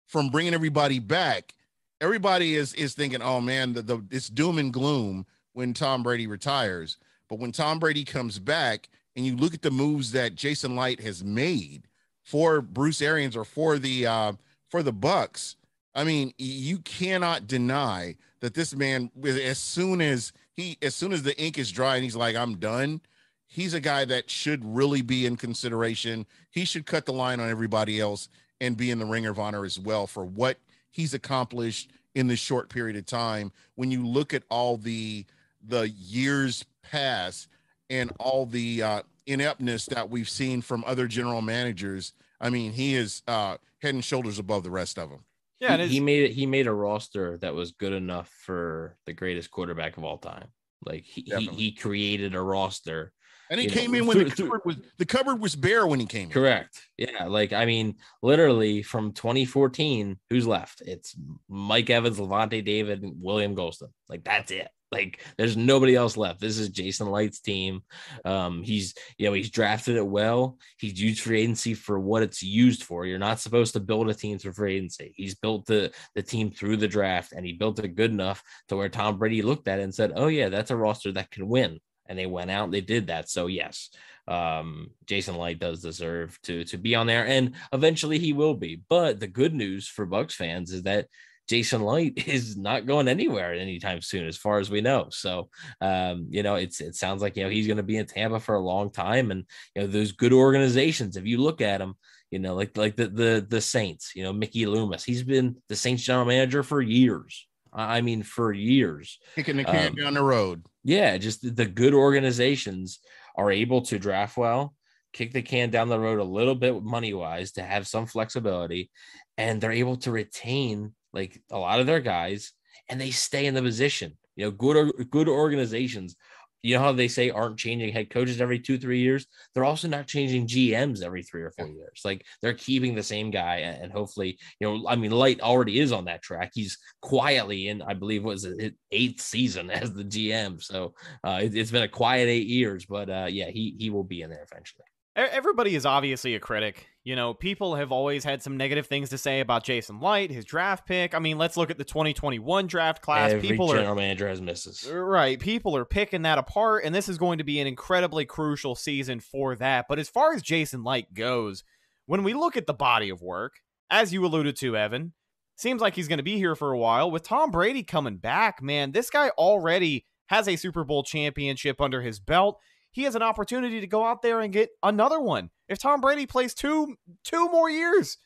[0.05, 1.55] from bringing everybody back,
[1.99, 6.27] everybody is is thinking, oh man, the, the it's doom and gloom when Tom Brady
[6.27, 6.97] retires.
[7.27, 11.01] But when Tom Brady comes back, and you look at the moves that Jason Licht
[11.01, 11.87] has made
[12.23, 14.33] for Bruce Arians or for the uh,
[14.69, 15.55] for the Bucks,
[15.97, 21.23] I mean, you cannot deny that this man, as soon as he, as soon as
[21.23, 23.01] the ink is dry and he's like, I'm done,
[23.47, 26.27] he's a guy that should really be in consideration.
[26.51, 28.29] He should cut the line on everybody else
[28.61, 30.59] and be in the Ring of Honor as well for what
[30.91, 33.51] he's accomplished in this short period of time.
[33.73, 35.25] When you look at all the
[35.67, 37.47] the years past
[37.89, 42.93] and all the uh, ineptness that we've seen from other general managers, I mean, he
[42.93, 45.23] is uh, head and shoulders above the rest of them.
[45.59, 46.31] Yeah, he, he made it.
[46.31, 50.47] He made a roster that was good enough for the greatest quarterback of all time.
[50.85, 53.11] Like he, he, he created a roster
[53.49, 55.99] and he came know, in when through, the cupboard was the cupboard was bare when
[55.99, 56.25] he came.
[56.25, 56.31] In.
[56.31, 56.81] Correct.
[56.97, 57.09] In.
[57.09, 60.81] Yeah, like I mean, literally from 2014, who's left?
[60.85, 61.15] It's
[61.47, 63.89] Mike Evans, Lavonte David, William Gholston.
[64.09, 64.67] Like that's it.
[64.91, 66.39] Like there's nobody else left.
[66.39, 67.81] This is Jason Licht's team.
[68.23, 70.57] Um, he's you know he's drafted it well.
[70.77, 73.05] He's used free agency for what it's used for.
[73.05, 75.13] You're not supposed to build a team for free agency.
[75.15, 78.77] He's built the the team through the draft, and he built it good enough to
[78.77, 81.49] where Tom Brady looked at it and said, "Oh yeah, that's a roster that can
[81.49, 83.29] win." And they went out and they did that.
[83.29, 83.89] So yes,
[84.27, 88.81] um, Jason Licht does deserve to to be on there, and eventually he will be.
[88.87, 91.07] But the good news for Bucks fans is that
[91.47, 95.07] Jason Licht is not going anywhere anytime soon, as far as we know.
[95.09, 95.49] So,
[95.81, 98.39] um, you know, it's it sounds like you know he's going to be in Tampa
[98.39, 101.17] for a long time, and you know those good organizations.
[101.17, 101.95] If you look at them,
[102.31, 105.75] you know, like like the the the Saints, you know, Mickey Loomis, he's been the
[105.75, 107.47] Saints general manager for years.
[107.73, 110.65] I mean, for years, kicking the can um, down the road.
[110.83, 112.99] Yeah, just the good organizations
[113.35, 114.73] are able to draft well,
[115.13, 118.89] kick the can down the road a little bit money wise to have some flexibility,
[119.37, 122.53] and they're able to retain like a lot of their guys
[122.89, 124.17] and they stay in the position.
[124.35, 126.15] You know, good good organizations
[126.63, 129.27] you know how they say aren't changing head coaches every two three years?
[129.53, 132.01] They're also not changing gms every three or four years.
[132.03, 135.91] Like they're keeping the same guy and hopefully you know i mean Licht already is
[135.91, 136.51] on that track.
[136.53, 141.53] He's quietly in i believe was his eighth season as the gm so uh, it,
[141.55, 144.45] has been a quiet eight years but uh, yeah he he will be in there
[144.51, 144.85] eventually
[145.17, 146.89] Everybody is obviously a critic.
[147.03, 150.45] You know, people have always had some negative things to say about Jason Licht, his
[150.45, 151.15] draft pick.
[151.15, 153.31] I mean, let's look at the 2021 draft class.
[153.31, 154.87] Every people general are, manager has misses.
[154.87, 155.39] Uh, right.
[155.39, 159.19] People are picking that apart, and this is going to be an incredibly crucial season
[159.19, 159.87] for that.
[159.89, 161.63] But as far as Jason Licht goes,
[162.05, 165.13] when we look at the body of work, as you alluded to, Evan,
[165.55, 167.09] seems like he's going to be here for a while.
[167.09, 172.01] With Tom Brady coming back, man, this guy already has a Super Bowl championship under
[172.01, 172.59] his belt
[172.97, 175.51] he has an opportunity to go out there and get another one.
[175.69, 178.17] If Tom Brady plays two two more years,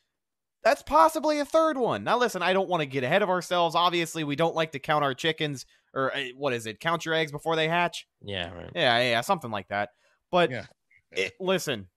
[0.63, 2.05] that's possibly a third one.
[2.05, 3.75] Now, listen, I don't want to get ahead of ourselves.
[3.75, 6.79] Obviously, we don't like to count our chickens or uh, what is it?
[6.79, 8.07] Count your eggs before they hatch.
[8.23, 8.71] Yeah, right.
[8.73, 9.89] Yeah, yeah, something like that.
[10.31, 10.65] But Yeah.
[11.11, 11.89] it, listen,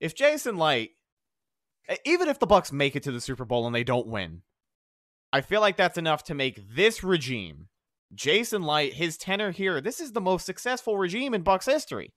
[0.00, 0.92] if Jason Licht
[2.06, 4.40] even if the Bucks make it to the Super Bowl and they don't win,
[5.34, 7.68] I feel like that's enough to make this regime
[8.14, 12.12] Jason Licht, his tenor here, this is the most successful regime in Bucks history.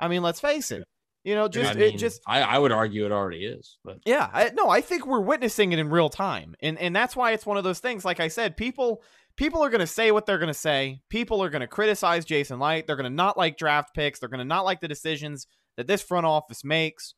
[0.00, 0.84] I mean, let's face it.
[1.24, 3.98] You know, just I mean, it just I, I would argue it already is, but
[4.04, 7.30] yeah, I, no, I think we're witnessing it in real time, and and that's why
[7.30, 8.04] it's one of those things.
[8.04, 9.04] Like I said, people
[9.36, 11.00] people are going to say what they're going to say.
[11.08, 12.88] People are going to criticize Jason Licht.
[12.88, 14.18] They're going to not like draft picks.
[14.18, 17.14] They're going to not like the decisions that this front office makes.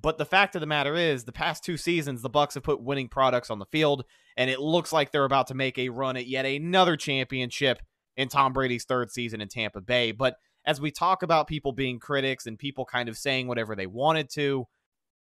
[0.00, 2.80] But the fact of the matter is, the past two seasons, the Bucks have put
[2.80, 4.04] winning products on the field,
[4.38, 7.82] and it looks like they're about to make a run at yet another championship
[8.16, 10.12] in Tom Brady's third season in Tampa Bay.
[10.12, 13.88] But as we talk about people being critics and people kind of saying whatever they
[13.88, 14.66] wanted to,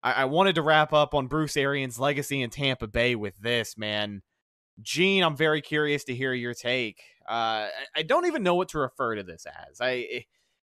[0.02, 3.78] I, I wanted to wrap up on Bruce Arians' legacy in Tampa Bay with this,
[3.78, 4.22] man.
[4.82, 7.00] Gene, I'm very curious to hear your take.
[7.28, 9.80] Uh, I, don't even know what to refer to this as.
[9.80, 10.20] I, eh,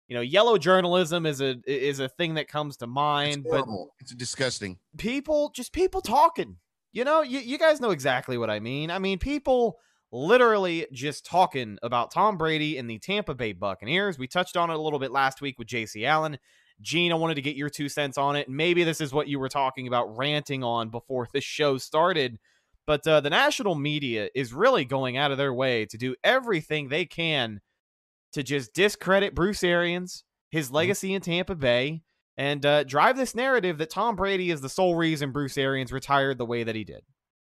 [0.09, 3.65] you know, yellow journalism is a is a thing that comes to mind, It's but.
[4.01, 4.77] It's disgusting.
[4.97, 6.57] people just people talking
[6.91, 8.91] you know you, you guys know exactly what i mean.
[8.91, 9.79] I mean people
[10.11, 14.17] literally just talking about tom brady and the tampa bay buccaneers.
[14.17, 16.37] We touched on it a little bit last week with jc allen.
[16.81, 18.49] Gene i wanted to get your two cents on it.
[18.49, 22.39] Maybe this is what you were talking about ranting on before this show started
[22.87, 26.89] but uh, the national media is really going out of their way to do everything
[26.89, 27.61] they can
[28.33, 32.01] to just discredit bruce arians his legacy in tampa bay
[32.37, 36.37] and uh, drive this narrative that Tom Brady is the sole reason Bruce Arians retired
[36.37, 37.03] the way that he did.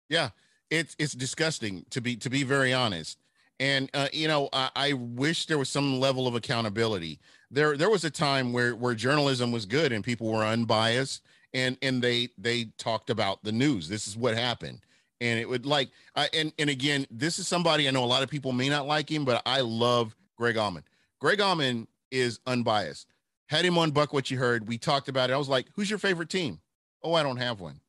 [0.09, 0.31] Yeah,
[0.71, 3.19] it's it's disgusting to be to be very honest.
[3.61, 7.21] And uh, you know, I, I wish there was some level of accountability.
[7.51, 11.79] There there was a time where where journalism was good and people were unbiased and
[11.81, 13.89] and they they talked about the news.
[13.89, 14.81] This is what happened.
[15.21, 18.25] And it would like I and and again, this is somebody I know a lot
[18.25, 20.83] of people may not like him, but I love Greg Auman.
[21.21, 23.07] Greg Auman is unbiased.
[23.49, 24.69] Had him on Buck What You Heard.
[24.69, 25.35] We talked about it.
[25.35, 26.61] I was like, who's your favorite team?
[27.03, 27.81] Oh, I don't have one.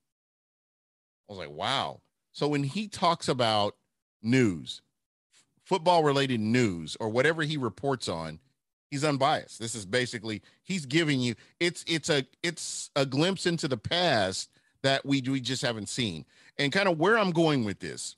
[1.29, 2.01] I was like, wow.
[2.33, 3.75] So when he talks about
[4.21, 4.81] news,
[5.63, 8.39] football related news, or whatever he reports on,
[8.91, 9.59] he's unbiased.
[9.59, 14.49] This is basically he's giving you it's it's a it's a glimpse into the past
[14.83, 16.25] that we we just haven't seen.
[16.57, 18.15] And kind of where I'm going with this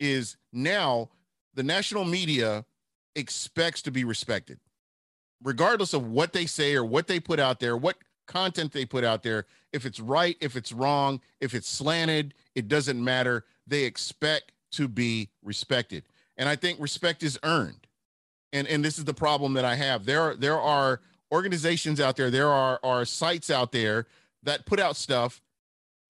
[0.00, 1.10] is now
[1.54, 2.64] the national media
[3.14, 4.58] expects to be respected
[5.42, 7.96] regardless of what they say or what they put out there, what
[8.26, 12.68] content they put out there, if it's right, if it's wrong, if it's slanted, it
[12.68, 13.44] doesn't matter.
[13.66, 16.04] They expect to be respected.
[16.36, 17.86] And I think respect is earned.
[18.52, 20.04] And and this is the problem that I have.
[20.04, 21.00] There are there are
[21.32, 24.06] organizations out there, there are are sites out there
[24.42, 25.40] that put out stuff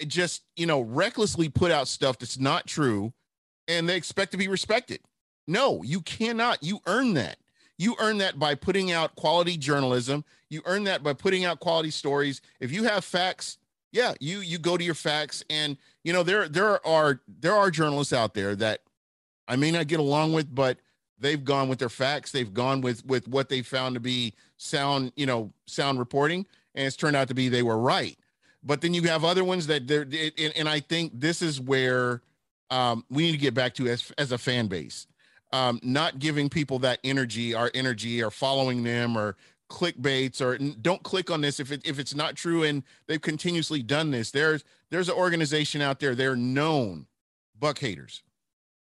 [0.07, 3.13] just, you know, recklessly put out stuff that's not true
[3.67, 5.01] and they expect to be respected.
[5.47, 6.63] No, you cannot.
[6.63, 7.39] You earn that.
[7.79, 10.25] You earn that by putting out quality journalism.
[10.49, 12.41] You earn that by putting out quality stories.
[12.61, 13.59] If you have facts,
[13.93, 15.45] yeah, you you go to your facts.
[15.51, 18.81] And you know there there are there are journalists out there that
[19.49, 20.79] I may not get along with, but
[21.19, 22.33] they've gone with their facts.
[22.33, 26.87] They've gone with with what they found to be sound you know sound reporting, and
[26.87, 28.19] it's turned out to be they were right.
[28.63, 32.23] But then you have other ones that they're and, and I think this is where
[32.71, 35.07] um, we need to get back to as as a fan base
[35.53, 39.37] um, not giving people that energy, our energy, or following them, or
[39.71, 42.63] clickbaits, or don't click on this if it, if it's not true.
[42.65, 44.31] And they've continuously done this.
[44.31, 46.15] There's there's an organization out there.
[46.15, 47.07] They're known
[47.59, 48.23] buck haters,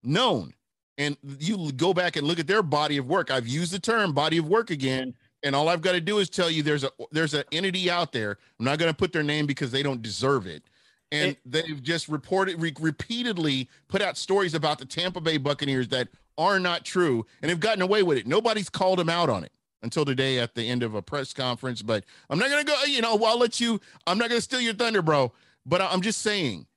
[0.04, 0.54] known.
[0.97, 3.30] And you go back and look at their body of work.
[3.30, 6.30] I've used the term body of work again, and all I've got to do is
[6.30, 8.38] tell you there's a there's an entity out there.
[8.60, 10.63] I'm not going to put their name because they don't deserve it
[11.12, 16.08] and they've just reported re- repeatedly put out stories about the Tampa Bay Buccaneers that
[16.37, 18.27] are not true and have gotten away with it.
[18.27, 21.81] Nobody's called him out on it until today at the end of a press conference.
[21.81, 24.43] But I'm not going to go, you know, I'll let you, I'm not going to
[24.43, 25.31] steal your thunder, bro.
[25.65, 26.67] But I'm just saying,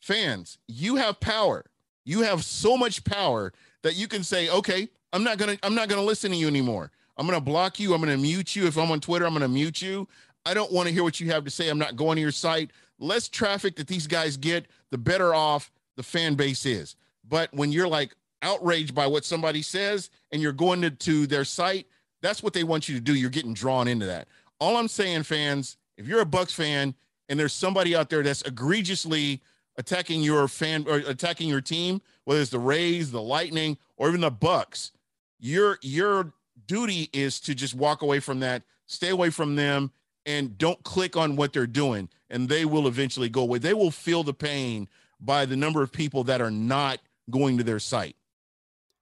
[0.00, 1.64] fans, you have power.
[2.04, 5.74] You have so much power that you can say, okay, I'm not going to, I'm
[5.74, 6.90] not going to listen to you anymore.
[7.16, 7.94] I'm going to block you.
[7.94, 8.66] I'm going to mute you.
[8.66, 10.06] If I'm on Twitter, I'm going to mute you.
[10.44, 11.68] I don't want to hear what you have to say.
[11.68, 12.70] I'm not going to your site.
[12.98, 16.94] Less traffic that these guys get, the better off the fan base is.
[17.28, 21.44] But when you're like outraged by what somebody says and you're going to, to their
[21.44, 21.86] site,
[22.22, 23.14] that's what they want you to do.
[23.14, 24.28] You're getting drawn into that.
[24.58, 26.94] All I'm saying, fans, if you're a Bucks fan
[27.28, 29.42] and there's somebody out there that's egregiously
[29.76, 34.20] attacking your fan or attacking your team, whether it's the Rays, the Lightning, or even
[34.20, 34.92] the Bucks,
[35.38, 36.32] your your
[36.66, 39.90] duty is to just walk away from that, stay away from them,
[40.24, 43.58] and don't click on what they're doing, and they will eventually go away.
[43.58, 44.88] They will feel the pain
[45.20, 46.98] by the number of people that are not
[47.30, 48.16] going to their site.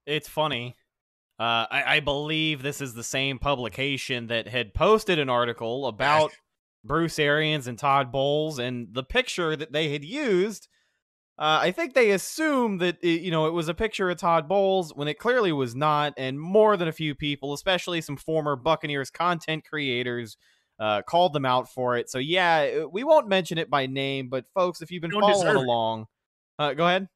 [0.07, 0.77] It's funny.
[1.39, 6.31] Uh, I, I believe this is the same publication that had posted an article about
[6.85, 10.69] Bruce Arians and Todd Bowles, and the picture that they had used.
[11.37, 14.49] Uh, I think they assumed that it, you know it was a picture of Todd
[14.49, 18.55] Bowles when it clearly was not, and more than a few people, especially some former
[18.55, 20.37] Buccaneers content creators,
[20.79, 22.09] uh, called them out for it.
[22.09, 25.57] So yeah, uh, we won't mention it by name, but folks, if you've been following
[25.57, 26.07] along,
[26.61, 27.09] uh, go ahead.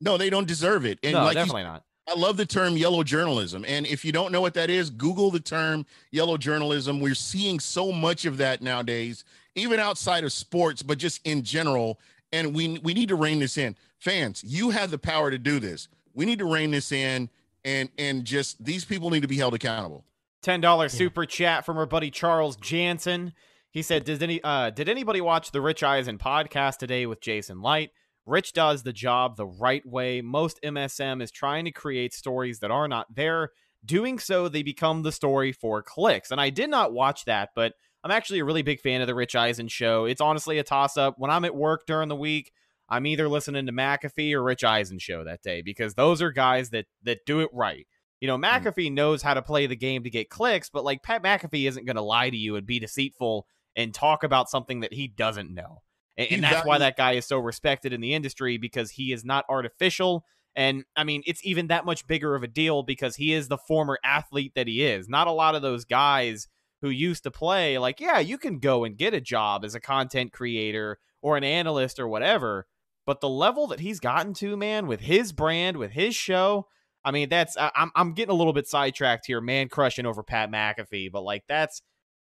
[0.00, 1.00] No, they don't deserve it.
[1.02, 1.82] And no, like definitely you, not.
[2.08, 3.64] I love the term yellow journalism.
[3.66, 7.00] And if you don't know what that is, Google the term yellow journalism.
[7.00, 9.24] We're seeing so much of that nowadays,
[9.56, 11.98] even outside of sports, but just in general.
[12.32, 13.76] And we we need to rein this in.
[13.98, 15.88] Fans, you have the power to do this.
[16.14, 17.28] We need to rein this in
[17.64, 20.04] and and just these people need to be held accountable.
[20.44, 20.88] $10 yeah.
[20.88, 23.32] super chat from our buddy Charles Jansen.
[23.70, 27.60] He said, Did any uh did anybody watch the Rich Eisen podcast today with Jason
[27.60, 27.92] Licht?
[28.26, 30.20] Rich does the job the right way.
[30.20, 33.50] Most MSM is trying to create stories that are not there.
[33.84, 36.32] Doing so, they become the story for clicks.
[36.32, 39.14] And I did not watch that, but I'm actually a really big fan of the
[39.14, 40.06] Rich Eisen show.
[40.06, 41.14] It's honestly a toss up.
[41.18, 42.52] When I'm at work during the week,
[42.88, 46.70] I'm either listening to McAfee or Rich Eisen show that day because those are guys
[46.70, 47.86] that that do it right.
[48.20, 48.44] You know, hmm.
[48.44, 51.84] McAfee knows how to play the game to get clicks, but like Pat McAfee isn't
[51.84, 55.52] going to lie to you and be deceitful and talk about something that he doesn't
[55.52, 55.82] know.
[56.16, 59.24] And, and that's why that guy is so respected in the industry because he is
[59.24, 60.24] not artificial.
[60.54, 63.58] And I mean, it's even that much bigger of a deal because he is the
[63.58, 65.08] former athlete that he is.
[65.08, 66.48] Not a lot of those guys
[66.82, 69.80] who used to play, like, yeah, you can go and get a job as a
[69.80, 72.66] content creator or an analyst or whatever.
[73.06, 76.66] But the level that he's gotten to, man, with his brand, with his show,
[77.04, 80.50] I mean, that's I'm I'm getting a little bit sidetracked here, man, crushing over Pat
[80.50, 81.82] McAfee, but like that's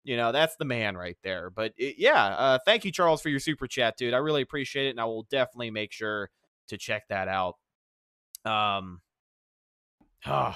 [0.04, 1.50] you know, that's the man right there.
[1.50, 4.14] But it, yeah, uh, thank you, Charles, for your super chat, dude.
[4.14, 6.30] I really appreciate it, and I will definitely make sure
[6.68, 7.56] to check that out.
[8.46, 9.02] Um,
[10.26, 10.56] oh,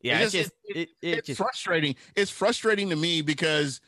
[0.00, 1.96] yeah, it's, just, it, it, it's just, frustrating.
[2.14, 3.80] It's frustrating to me because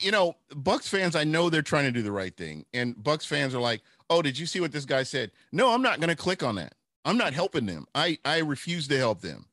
[0.00, 3.26] you know, Bucks fans, I know they're trying to do the right thing, and Bucks
[3.26, 6.08] fans are like, "Oh, did you see what this guy said?" No, I'm not going
[6.08, 6.74] to click on that.
[7.04, 7.86] I'm not helping them.
[7.94, 9.46] I I refuse to help them.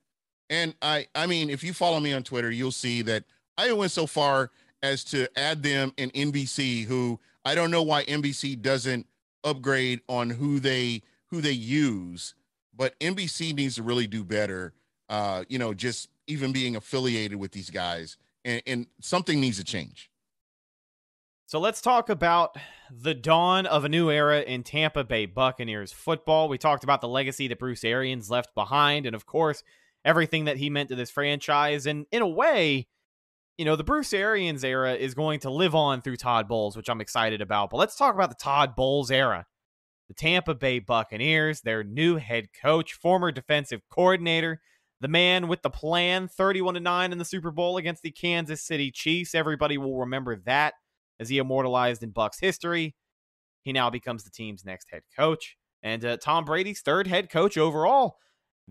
[0.50, 3.26] And I I mean, if you follow me on Twitter, you'll see that
[3.60, 8.06] I went so far as to add them in NBC, who I don't know why
[8.06, 9.06] NBC doesn't
[9.44, 12.36] upgrade on who they who they use,
[12.76, 14.74] but NBC needs to really do better.
[15.10, 19.64] Uh, you know, just even being affiliated with these guys, and, and something needs to
[19.64, 20.10] change.
[21.46, 22.56] So let's talk about
[22.92, 26.48] the dawn of a new era in Tampa Bay Buccaneers football.
[26.48, 29.64] We talked about the legacy that Bruce Arians left behind, and of course,
[30.06, 31.88] everything that he meant to this franchise.
[31.88, 32.88] And in a way,
[33.60, 36.88] you know, the Bruce Arians era is going to live on through Todd Bowles, which
[36.88, 37.70] I'm excited about.
[37.70, 39.48] But let's talk about the Todd Bowles era.
[40.08, 44.62] The Tampa Bay Buccaneers, their new head coach, former defensive coordinator,
[45.02, 48.66] the man with the plan, 31 to 9 in the Super Bowl against the Kansas
[48.66, 49.36] City Chiefs.
[49.36, 50.76] Everybody will remember that
[51.20, 52.96] as he immortalized in Bucks history.
[53.64, 55.58] He now becomes the team's next head coach.
[55.84, 58.20] And uh, Tom Brady's third head coach overall.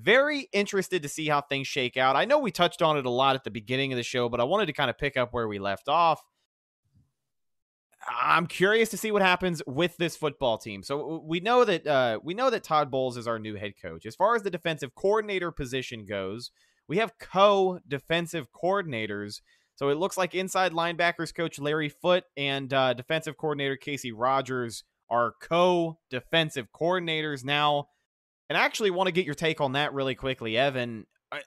[0.01, 2.17] Very interested to see how things shake out.
[2.17, 4.41] I know we touched on it a lot at the beginning of the show, but
[4.41, 6.23] I wanted to kind of pick up where we left off.
[8.09, 10.83] I'm curious to see what happens with this football team.
[10.83, 14.07] So we know that uh, we know that Todd Bowles is our new head coach.
[14.07, 16.51] As far as the defensive coordinator position goes,
[16.87, 19.41] we have co-defensive coordinators.
[19.75, 24.85] So it looks like inside linebackers coach Larry Foote and uh, defensive coordinator Kacy Rodgers
[25.11, 27.89] are co-defensive coordinators now.
[28.49, 31.07] And I actually want to get your take on that really quickly, Evan.
[31.31, 31.43] I,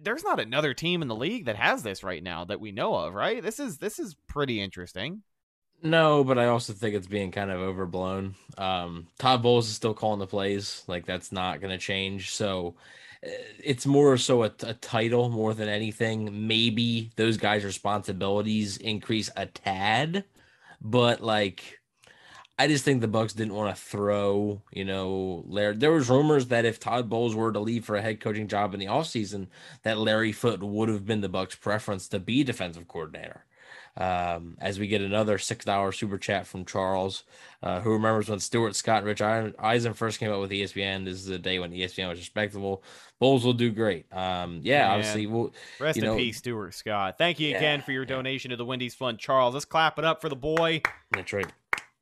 [0.00, 2.94] there's not another team in the league that has this right now that we know
[2.94, 3.42] of, right?
[3.42, 5.22] This is this is pretty interesting.
[5.82, 8.34] No, but I also think it's being kind of overblown.
[8.58, 10.84] Um, Todd Bowles is still calling the plays.
[10.86, 12.32] Like that's not going to change.
[12.32, 12.74] So
[13.22, 13.30] eh,
[13.64, 16.46] it's more so a, a, title more than anything.
[16.46, 20.24] Maybe those guys' responsibilities increase a tad,
[20.82, 21.79] but like
[22.60, 25.76] I just think the Bucks didn't want to throw, you know, Larry.
[25.76, 28.74] There was rumors that if Todd Bowles were to leave for a head coaching job
[28.74, 29.46] in the offseason,
[29.82, 33.46] that Larry Foote would have been the Bucks' preference to be defensive coordinator.
[33.96, 37.24] Um, as we get another six dollar super chat from Charles,
[37.62, 41.06] uh, who remembers when Stuart Scott and Rich Eisen first came out with ESPN.
[41.06, 42.82] This is the day when ESPN was respectable.
[43.20, 44.04] Bowles will do great.
[44.12, 44.90] Um, yeah, Man.
[44.90, 47.16] obviously, we'll rest in know, peace, Stuart Scott.
[47.16, 48.16] Thank you yeah, again for your yeah.
[48.16, 49.54] donation to the Wendy's Fund, Charles.
[49.54, 50.82] Let's clap it up for the boy.
[51.12, 51.50] That's right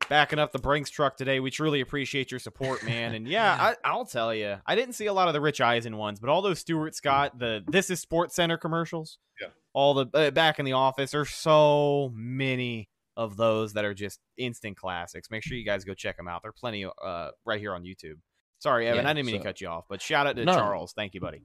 [0.09, 1.39] backing up the Brinks truck today.
[1.39, 3.13] We truly appreciate your support, man.
[3.13, 5.95] And yeah, I, will tell you, I didn't see a lot of the Rich Eisen
[5.95, 10.07] ones, but all those Stuart Scott, the This is Sports Center commercials, yeah, all the
[10.13, 15.29] uh, back in the office, there's so many of those that are just instant classics.
[15.29, 16.41] Make sure you guys go check them out.
[16.41, 18.15] They're plenty uh, right here on YouTube.
[18.59, 20.43] Sorry, Evan, yeah, I didn't mean so, to cut you off, but shout out to
[20.43, 20.91] no, Charles.
[20.91, 21.43] Thank you, buddy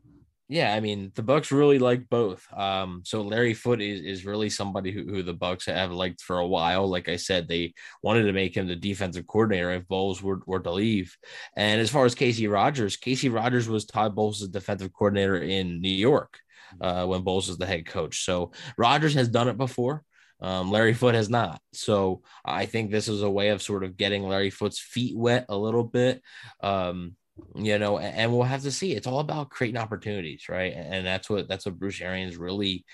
[0.48, 2.46] yeah, I mean the Bucks really like both.
[2.52, 6.38] Um, so Larry Foote is, is really somebody who, who the Bucks have liked for
[6.38, 6.86] a while.
[6.86, 7.72] Like I said, they
[8.02, 11.16] wanted to make him the defensive coordinator if Bowles were, were to leave.
[11.56, 15.88] And as far as Kacy Rodgers, Kacy Rodgers was Todd Bowles' defensive coordinator in New
[15.88, 16.38] York
[16.80, 18.24] uh, when Bowles was the head coach.
[18.24, 20.02] So Rodgers has done it before.
[20.40, 21.60] Um, Larry Foote has not.
[21.72, 25.46] So I think this is a way of sort of getting Larry Foote's feet wet
[25.48, 26.20] a little bit.
[26.62, 27.16] Um,
[27.54, 28.92] you know, and we'll have to see.
[28.92, 30.72] It's all about creating opportunities, right?
[30.74, 32.84] And that's what that's what Bruce Arians really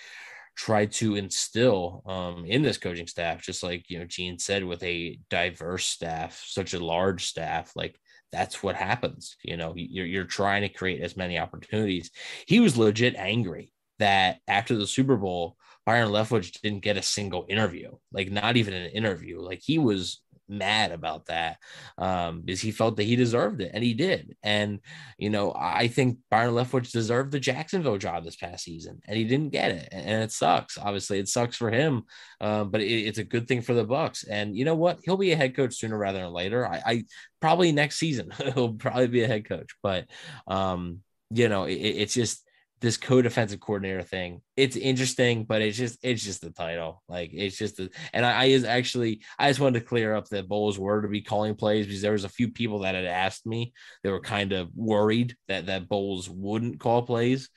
[0.57, 3.43] tried to instill um, in this coaching staff.
[3.43, 7.99] Just like you know, Gene said, with a diverse staff, such a large staff, like
[8.33, 9.37] that's what happens.
[9.43, 12.11] You know, you're you're trying to create as many opportunities.
[12.47, 17.47] He was legit angry that after the Super Bowl, Byron Leftwich didn't get a single
[17.49, 19.41] interview, like not even an interview.
[19.41, 20.21] Like he was
[20.51, 21.59] mad about that
[21.97, 24.37] um, because he felt that he deserved it and he did.
[24.43, 24.81] And,
[25.17, 29.25] you know, I think Byron Leftwich deserved the Jacksonville job this past season and he
[29.25, 29.89] didn't get it.
[29.93, 30.77] And it sucks.
[30.77, 32.03] Obviously, it sucks for him,
[32.41, 34.25] um, but it, it's a good thing for the Bucks.
[34.25, 34.99] And you know what?
[35.05, 36.67] He'll be a head coach sooner rather than later.
[36.67, 37.05] I, I
[37.41, 40.07] probably next season he'll probably be a head coach, but,
[40.47, 42.45] um, you know, it, it's just
[42.81, 44.41] this co-defensive coordinator thing.
[44.61, 47.03] It's interesting, but it's just it's just the title.
[47.09, 50.49] Like it's just the and I, I actually I just wanted to clear up that
[50.49, 53.47] Bowles were to be calling plays because there was a few people that had asked
[53.47, 53.73] me.
[54.03, 57.49] They were kind of worried that that Bowles wouldn't call plays.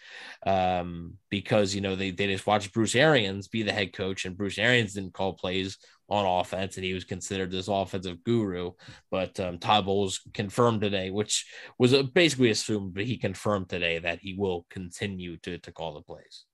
[0.45, 4.37] Um, because you know they, they just watched Bruce Arians be the head coach and
[4.37, 5.77] Bruce Arians didn't call plays
[6.09, 8.71] on offense, and he was considered this offensive guru.
[9.09, 11.45] But um, Todd Bowles confirmed today, which
[11.79, 16.01] was basically assumed, but he confirmed today that he will continue to to call the
[16.01, 16.45] plays.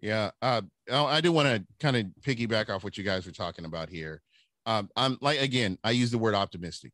[0.00, 3.66] Yeah, uh, I do want to kind of piggyback off what you guys were talking
[3.66, 4.22] about here.
[4.66, 6.92] Um, I'm like again, I use the word optimistic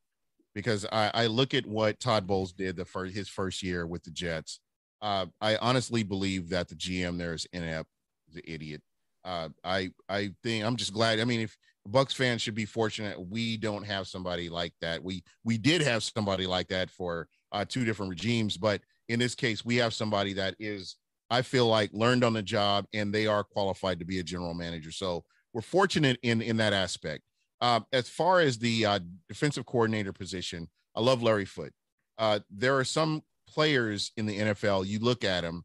[0.54, 4.02] because I, I look at what Todd Bowles did the first his first year with
[4.02, 4.60] the Jets.
[5.02, 7.90] Uh, I honestly believe that the GM there is inept,
[8.32, 8.82] the idiot
[9.26, 11.18] uh, I I think I'm just glad.
[11.18, 15.02] I mean, if Bucks fans should be fortunate, we don't have somebody like that.
[15.02, 19.34] We we did have somebody like that for uh, two different regimes, but in this
[19.34, 20.96] case, we have somebody that is,
[21.30, 24.54] I feel like, learned on the job and they are qualified to be a general
[24.54, 24.92] manager.
[24.92, 27.22] So we're fortunate in in that aspect.
[27.60, 28.98] Uh, as far as the uh,
[29.28, 31.72] defensive coordinator position, I love Larry Foote.
[32.18, 35.64] Uh, there are some players in the NFL, you look at them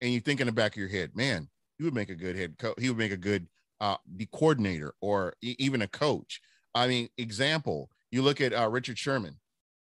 [0.00, 1.48] and you think in the back of your head, man,
[1.78, 2.74] he would make a good head coach.
[2.78, 3.48] He would make a good
[3.80, 6.40] uh, the coordinator or even a coach.
[6.74, 9.38] I mean, example, you look at uh, Richard Sherman.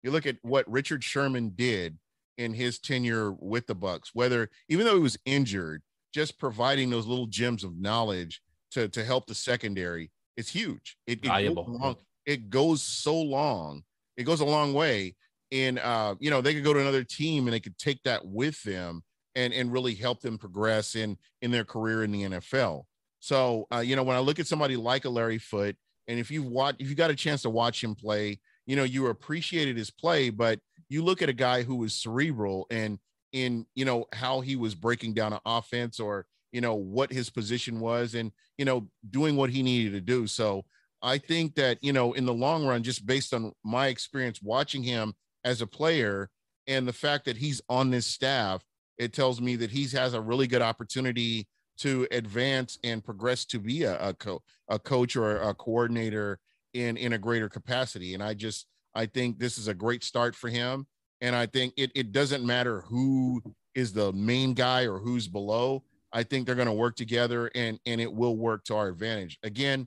[0.02, 1.98] You look at what Richard Sherman did
[2.38, 4.10] in his tenure with the Bucks.
[4.14, 5.82] Whether even though he was injured,
[6.12, 8.40] just providing those little gems of knowledge
[8.72, 10.96] to to help the secondary is huge.
[11.06, 11.64] It, it Valuable.
[11.64, 13.82] Goes long, it goes so long.
[14.16, 15.14] It goes a long way.
[15.52, 18.24] And uh, you know, they could go to another team and they could take that
[18.26, 19.02] with them
[19.34, 22.84] and and really help them progress in in their career in the NFL.
[23.20, 25.76] So uh, you know, when I look at somebody like a Larry Foote,
[26.08, 28.84] and if you've watched if you got a chance to watch him play, you know,
[28.84, 30.58] you appreciated his play, but
[30.88, 32.98] you look at a guy who was cerebral and
[33.32, 37.28] in you know how he was breaking down an offense or you know what his
[37.28, 40.26] position was and you know doing what he needed to do.
[40.26, 40.64] So
[41.02, 44.82] i think that you know in the long run just based on my experience watching
[44.82, 45.12] him
[45.44, 46.30] as a player
[46.66, 48.64] and the fact that he's on this staff
[48.98, 51.46] it tells me that he has a really good opportunity
[51.78, 56.38] to advance and progress to be a, a, co- a coach or a coordinator
[56.72, 58.14] in in a greater capacity.
[58.14, 58.66] And i just
[58.96, 60.86] i think this is a great start for him
[61.20, 63.40] and i think it, it doesn't matter who
[63.74, 67.78] is the main guy or who's below i think they're going to work together and
[67.86, 69.86] and it will work to our advantage again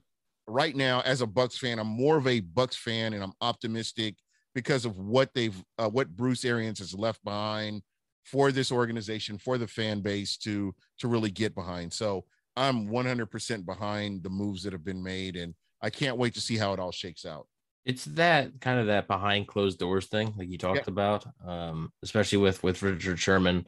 [0.50, 4.16] right now, as a Bucks fan, I'm more of a Bucks fan, and I'm optimistic
[4.54, 7.82] because of what they've, uh, what Bruce Arians has left behind
[8.24, 11.92] for this organization, for the fan base to to really get behind.
[11.92, 12.24] So
[12.56, 16.56] I'm 100% behind the moves that have been made, and I can't wait to see
[16.56, 17.46] how it all shakes out.
[17.84, 20.92] It's that kind of that behind closed doors thing, like you talked yeah.
[20.92, 23.66] about, um, especially with with Richard Sherman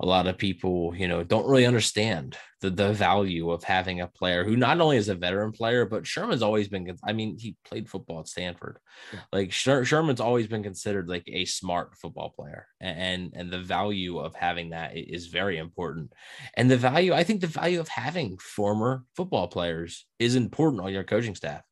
[0.00, 4.08] a lot of people, you know, don't really understand the, the value of having a
[4.08, 7.56] player who not only is a veteran player, but Sherman's always been, I mean, he
[7.64, 8.78] played football at Stanford.
[9.12, 9.20] Yeah.
[9.32, 12.66] Like Sher- Sherman's always been considered like a smart football player.
[12.80, 16.12] And, and the value of having that is very important.
[16.56, 20.92] And the value, I think the value of having former football players is important on
[20.92, 21.62] your coaching staff.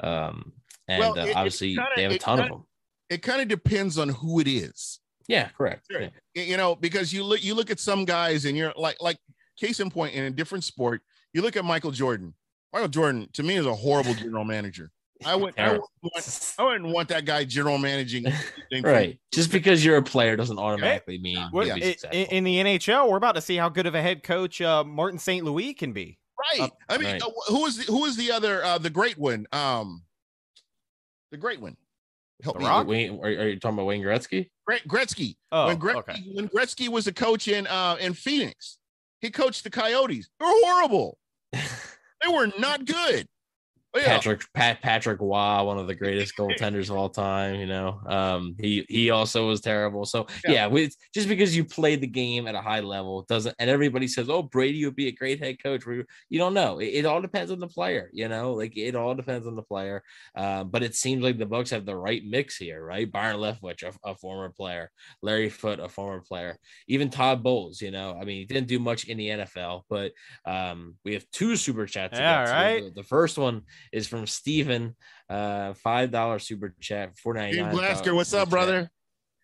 [0.00, 0.52] Um,
[0.88, 2.66] and well, it, uh, obviously kinda, they have a ton kinda, of them.
[3.10, 5.00] It kind of depends on who it is.
[5.28, 5.86] Yeah, correct.
[5.90, 6.00] Sure.
[6.34, 6.42] Yeah.
[6.42, 9.18] You know, because you look you look at some guys and you're like like
[9.58, 12.34] case in point in a different sport, you look at Michael Jordan.
[12.72, 14.90] Michael Jordan to me is a horrible general manager.
[15.24, 18.26] I would I wouldn't, want, I wouldn't want that guy general managing.
[18.82, 19.18] right.
[19.32, 21.80] Just because you're a player doesn't automatically mean what, in,
[22.12, 25.18] in, the NHL, we're about to see how good of a head coach uh, Martin
[25.18, 25.44] St.
[25.44, 26.18] Louis can be.
[26.38, 26.70] Right.
[26.70, 27.22] Uh, I mean, right.
[27.22, 29.46] Uh, who is the, who is the other uh, the great one?
[29.50, 30.04] Um,
[31.30, 31.76] the great one.
[32.42, 32.84] Help the me.
[32.84, 34.48] Wayne, are, are, you talking about Wayne Gretzky?
[34.86, 35.36] Gretzky.
[35.50, 36.22] Oh, Wayne Gretzky, okay.
[36.34, 38.78] when Gretzky was a coach in uh in Phoenix,
[39.20, 40.28] he coached the Coyotes.
[40.38, 41.18] They were horrible.
[41.52, 43.26] they were not good.
[43.94, 44.06] Oh, yeah.
[44.06, 47.54] Patrick Pat Patrick Roy, one of the greatest goaltenders of all time.
[47.54, 50.04] You know, um, he he also was terrible.
[50.04, 53.56] So yeah, yeah with, just because you played the game at a high level doesn't,
[53.58, 56.80] and everybody says, "Oh, Brady would be a great head coach." You don't know.
[56.80, 58.10] It, it all depends on the player.
[58.12, 60.02] You know, like it all depends on the player.
[60.36, 63.10] Uh, but it seems like the Bucks have the right mix here, right?
[63.10, 64.90] Byron Leftwich, a, a former player,
[65.22, 66.58] Larry Foote, a former player,
[66.88, 67.80] even Todd Bowles.
[67.80, 70.12] You know, I mean, he didn't do much in the NFL, but
[70.44, 72.18] um, we have two super chats.
[72.18, 72.84] Yeah, right.
[72.84, 74.96] The, the first one is from Steven.
[75.28, 77.74] Uh, five dollar super chat, four ninety nine.
[77.74, 78.90] Blasker, what's up, brother?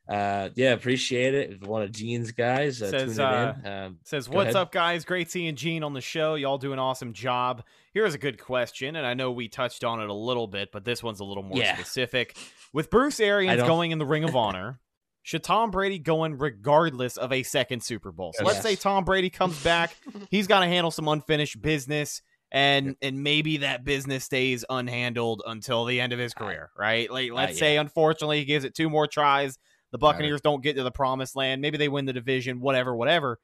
[0.06, 1.66] Uh, yeah, appreciate it.
[1.66, 4.56] One of Gene's guys uh, says, uh, um, says, "What's ahead.
[4.56, 5.04] up, guys?
[5.04, 6.34] Great seeing Gene on the show.
[6.34, 7.62] Y'all do an awesome job.
[7.94, 10.84] Here's a good question, and I know we touched on it a little bit, but
[10.84, 11.74] this one's a little more yeah.
[11.74, 12.36] specific.
[12.74, 14.80] With Bruce Arians going in the Ring of Honor."
[15.26, 18.34] Should Tom Brady go in regardless of a second Super Bowl?
[18.34, 18.52] So yes.
[18.52, 19.96] let's say Tom Brady comes back.
[20.30, 22.20] He's got to handle some unfinished business
[22.52, 27.10] and and maybe that business stays unhandled until the end of his career, right?
[27.10, 27.58] Like let's uh, yeah.
[27.58, 29.58] say unfortunately he gives it two more tries,
[29.92, 33.38] the Buccaneers don't get to the promised land, maybe they win the division, whatever, whatever,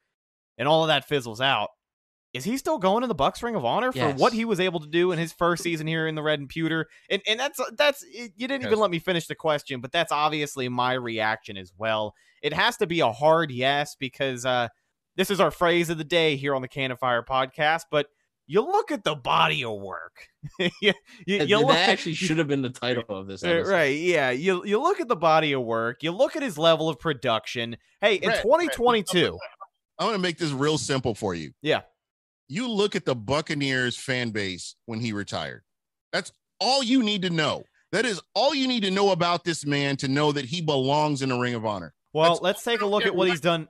[0.57, 1.69] and all of that fizzles out.
[2.33, 4.17] Is he still going to the Bucks Ring of Honor for yes.
[4.17, 6.47] what he was able to do in his first season here in the Red and
[6.47, 6.87] Pewter?
[7.09, 10.69] And and that's that's you didn't even let me finish the question, but that's obviously
[10.69, 12.15] my reaction as well.
[12.41, 14.69] It has to be a hard yes because uh,
[15.17, 18.07] this is our phrase of the day here on the Cannon Fire podcast, but
[18.51, 20.27] you look at the body of work.
[20.59, 20.93] you, you,
[21.25, 23.71] you that look, actually should have been the title of this episode.
[23.71, 23.97] Right.
[23.97, 24.31] Yeah.
[24.31, 27.77] You you look at the body of work, you look at his level of production.
[28.01, 29.37] Hey, in 2022.
[29.99, 31.53] I want to make this real simple for you.
[31.61, 31.81] Yeah.
[32.49, 35.61] You look at the Buccaneers fan base when he retired.
[36.11, 37.63] That's all you need to know.
[37.93, 41.21] That is all you need to know about this man to know that he belongs
[41.21, 41.93] in the Ring of Honor.
[42.11, 43.69] Well, That's let's take a look at what he's done.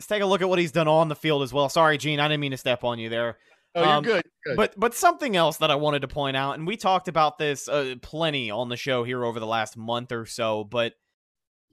[0.00, 1.68] Let's take a look at what he's done on the field as well.
[1.68, 3.36] Sorry, Gene, I didn't mean to step on you there.
[3.74, 6.58] Oh, you're um, good, good, But but something else that I wanted to point out,
[6.58, 10.10] and we talked about this uh, plenty on the show here over the last month
[10.10, 10.94] or so, but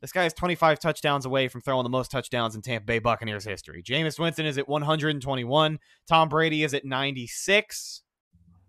[0.02, 3.44] this guy is 25 touchdowns away from throwing the most touchdowns in Tampa Bay Buccaneers
[3.44, 3.82] history.
[3.82, 5.80] Jameis Winston is at 121.
[6.08, 8.04] Tom Brady is at 96.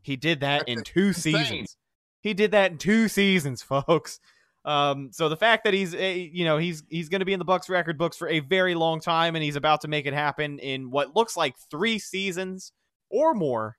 [0.00, 1.34] He did that That's in two insane.
[1.34, 1.76] seasons.
[2.22, 4.20] He did that in two seasons, folks.
[4.64, 7.44] Um, so the fact that he's you know he's he's going to be in the
[7.44, 10.58] Bucks record books for a very long time, and he's about to make it happen
[10.58, 12.72] in what looks like three seasons
[13.10, 13.76] or more.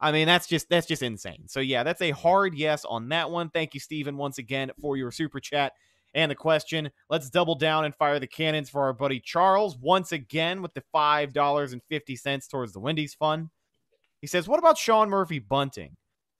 [0.00, 1.44] I mean, that's just that's just insane.
[1.46, 3.50] So yeah, that's a hard yes on that one.
[3.50, 5.72] Thank you, Stephen, once again for your super chat
[6.14, 6.90] and the question.
[7.08, 10.82] Let's double down and fire the cannons for our buddy Charles once again with the
[10.92, 13.48] five dollars and fifty cents towards the Wendy's fund.
[14.20, 15.96] He says, "What about Sean Murphy bunting?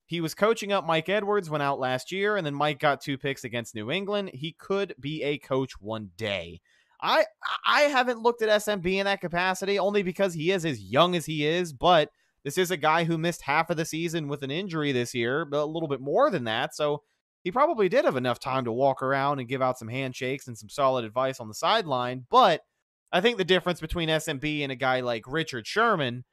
[0.07, 3.17] He was coaching up Mike Edwards, went out last year, and then Mike got two
[3.17, 4.31] picks against New England.
[4.35, 6.61] He could be a coach one day."
[7.01, 7.25] I
[7.67, 11.27] I haven't looked at SMB in that capacity only because he is as young as
[11.27, 12.11] he is, but
[12.45, 15.45] this is a guy who missed half of the season with an injury this year,
[15.45, 16.75] but a little bit more than that.
[16.75, 17.03] So
[17.43, 20.57] he probably did have enough time to walk around and give out some handshakes and
[20.57, 22.27] some solid advice on the sideline.
[22.31, 22.61] But
[23.13, 26.25] I think the difference between SMB and a guy like Richard Sherman,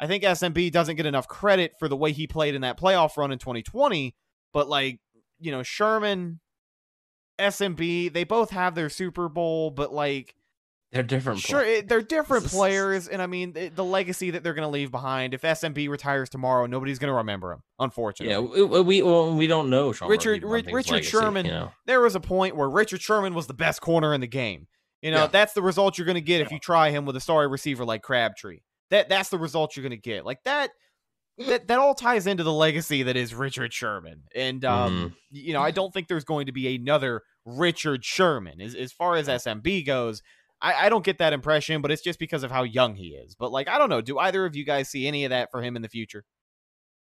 [0.00, 3.16] I think SMB doesn't get enough credit for the way he played in that playoff
[3.16, 4.14] run in 2020.
[4.52, 5.00] But like,
[5.38, 6.40] you know, Sherman,
[7.38, 10.34] SMB, they both have their Super Bowl, but like
[10.92, 11.40] They're different.
[11.40, 11.78] Sure, players.
[11.80, 14.90] it, they're different players, and I mean the, the legacy that they're going to leave
[14.90, 15.34] behind.
[15.34, 17.60] If SMB retires tomorrow, nobody's going to remember him.
[17.78, 19.92] Unfortunately, Yeah, we we, well, we don't know.
[19.92, 21.44] Sean Richard Bunting's Richard legacy, Sherman.
[21.46, 21.72] You know?
[21.86, 24.66] There was a point where Richard Sherman was the best corner in the game.
[25.02, 25.26] You know, Yeah.
[25.26, 27.84] that's the result you're going to get if you try him with a sorry receiver
[27.84, 28.60] like Crabtree.
[28.90, 30.24] That that's the result you're going to get.
[30.24, 30.70] Like that.
[31.46, 35.06] That, that all ties into the legacy that is Richard Sherman, and um, Mm-hmm.
[35.30, 38.60] you know I don't think there's going to be another Richard Sherman.
[38.60, 40.20] As as far as SMB goes,
[40.60, 43.34] I, I don't get that impression, but it's just because of how young he is.
[43.34, 45.62] But like I don't know, do either of you guys see any of that for
[45.62, 46.24] him in the future?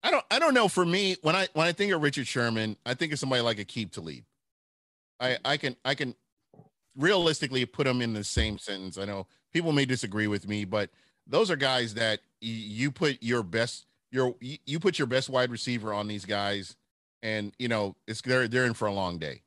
[0.04, 0.68] I don't I don't know.
[0.68, 3.60] For me, when I when I think of Richard Sherman, I think of somebody like
[3.60, 4.24] a keep to Talib.
[5.20, 5.42] I mm-hmm.
[5.48, 6.16] I can I can
[6.98, 8.98] realistically put them in the same sentence.
[8.98, 10.90] I know people may disagree with me, but
[11.28, 15.52] those are guys that you put your best your you you put your best wide
[15.52, 16.76] receiver on these guys,
[17.22, 19.44] and you know it's they're they're in for a long day.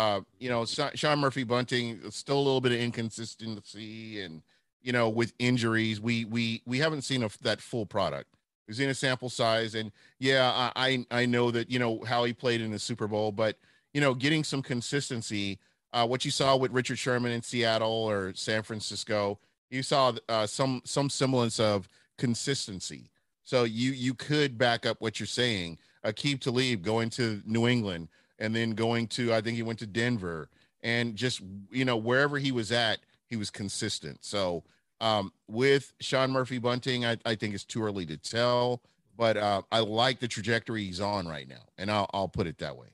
[0.00, 4.40] Uh, you know, Sean Murphy Bunting still a little bit of inconsistency, and
[4.80, 8.34] you know with injuries, we we we haven't seen a, that full product.
[8.66, 12.32] We've seen a sample size, and yeah, I I know that you know how he
[12.32, 13.58] played in the Super Bowl, but
[13.92, 15.58] you know getting some consistency.
[15.92, 19.38] Uh, what you saw with Richard Sherman in Seattle or San Francisco,
[19.68, 23.10] you saw uh, some some semblance of consistency.
[23.44, 25.76] So you you could back up what you're saying.
[26.06, 28.08] Aqib Talib going to New England
[28.40, 30.48] and then going to I think he went to Denver
[30.82, 34.18] and just you know wherever he was at, he was consistent.
[34.24, 34.64] So
[35.00, 38.82] um, with Sean Murphy Bunting, I, I think it's too early to tell,
[39.16, 42.58] but uh, I like the trajectory he's on right now, and I'll I'll put it
[42.58, 42.88] that way.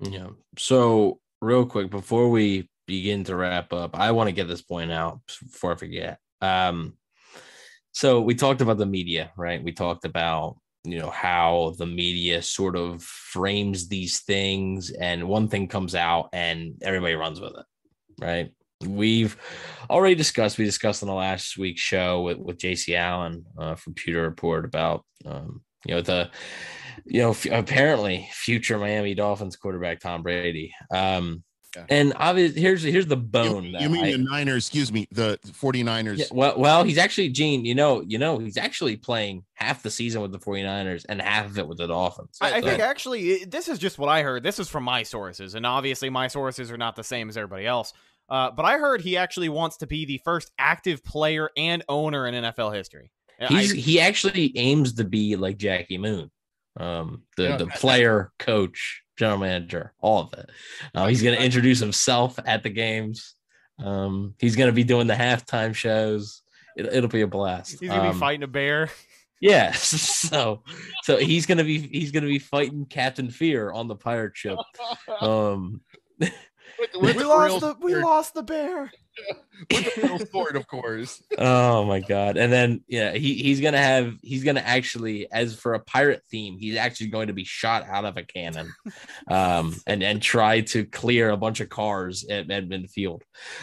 [0.00, 0.28] Yeah.
[0.56, 4.92] So real quick before we begin to wrap up, I want to get this point
[4.92, 6.18] out before I forget.
[6.40, 6.94] Um,
[7.92, 9.62] so we talked about the media, right?
[9.62, 10.58] We talked about
[10.90, 16.28] you know how the media sort of frames these things, and one thing comes out
[16.32, 17.66] and everybody runs with it,
[18.20, 18.50] right?
[18.86, 19.36] We've
[19.90, 20.58] already discussed.
[20.58, 24.64] We discussed on the last week's show with with JC Allen uh, from Pewter Report
[24.64, 26.30] about um, you know the
[27.06, 30.74] you know, f- apparently future Miami Dolphins quarterback Tom Brady.
[30.90, 31.42] Um,
[31.78, 31.84] Yeah.
[31.96, 33.64] and obviously here's here's the bone.
[33.64, 34.66] You, you mean I- the Niners?
[34.66, 36.18] Excuse me, the 49ers.
[36.18, 37.64] yeah, well, well, he's actually Gene.
[37.64, 41.46] You know, you know, he's actually playing half the season with the 49ers and half
[41.46, 42.38] of it with the Dolphins.
[42.40, 44.42] I, I think actually this is just what I heard.
[44.42, 47.66] This is from my sources, and obviously my sources are not the same as everybody
[47.66, 47.92] else.
[48.28, 52.26] Uh, but I heard he actually wants to be the first active player and owner
[52.26, 53.10] in NFL history.
[53.38, 56.30] And I- he actually aims to be like Jackie Moon,
[56.78, 57.56] um, the Yeah.
[57.58, 60.48] the player, coach, general manager, all of it.
[60.94, 63.34] Uh, he's going to introduce himself at the games.
[63.78, 66.42] Um, he's going to be doing the halftime shows.
[66.76, 67.72] It, it'll be a blast.
[67.80, 68.88] he's gonna Um, be fighting a bear.
[69.40, 70.62] Yeah, so
[71.02, 74.58] so he's gonna be he's gonna be fighting Captain Fear on the pirate ship.
[75.20, 75.80] Um,
[76.18, 76.32] With,
[77.00, 78.90] We the lost the we lost the bear.
[79.70, 81.22] with the sword, of course.
[81.36, 82.36] oh my god!
[82.36, 86.56] And then yeah, he he's gonna have he's gonna actually as for a pirate theme,
[86.58, 88.72] he's actually going to be shot out of a cannon,
[89.30, 93.22] um, and and try to clear a bunch of cars at Edmund Field.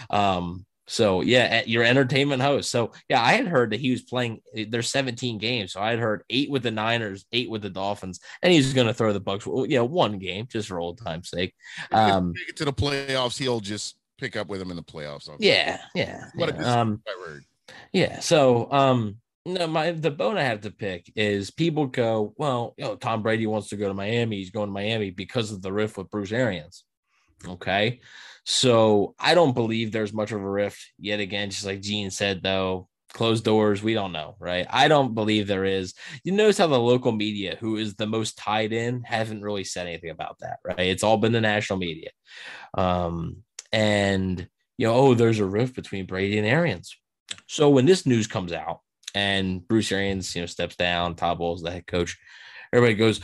[0.10, 2.70] Um, so yeah, at your entertainment host.
[2.70, 4.42] So yeah, I had heard that he was playing.
[4.54, 8.20] There's 17 games, so I had heard eight with the Niners, eight with the Dolphins,
[8.44, 9.48] and he's going to throw the Bucks.
[9.48, 11.56] well, You know, one game just for old time's sake.
[11.92, 15.30] Um, Make it to the playoffs, he'll just pick up with him in the playoffs.
[15.40, 16.30] Yeah, yeah.
[16.36, 16.58] What a yeah.
[16.58, 17.46] good Um, word.
[17.94, 18.20] Yeah.
[18.20, 22.86] So, um, no, my the bone I have to pick is people go, well, you
[22.86, 24.38] know, Tom Brady wants to go to Miami.
[24.38, 26.84] He's going to Miami because of the rift with Bruce Arians.
[27.48, 28.00] Okay.
[28.44, 32.42] So I don't believe there's much of a rift yet again, just like Gene said,
[32.44, 32.88] though.
[33.14, 34.68] Closed doors, we don't know, right?
[34.70, 35.94] I don't believe there is.
[36.26, 39.88] You notice how the local media, who is the most tied in, haven't really said
[39.88, 40.80] anything about that, right?
[40.88, 42.10] It's all been the national media.
[42.74, 43.38] Um,
[43.76, 44.48] and
[44.78, 46.96] you know, oh, there's a rift between Brady and Arians.
[47.48, 48.80] So when this news comes out
[49.14, 52.18] and Bruce Arians, you know, steps down, Todd Bowles, the head coach,
[52.74, 53.20] everybody goes,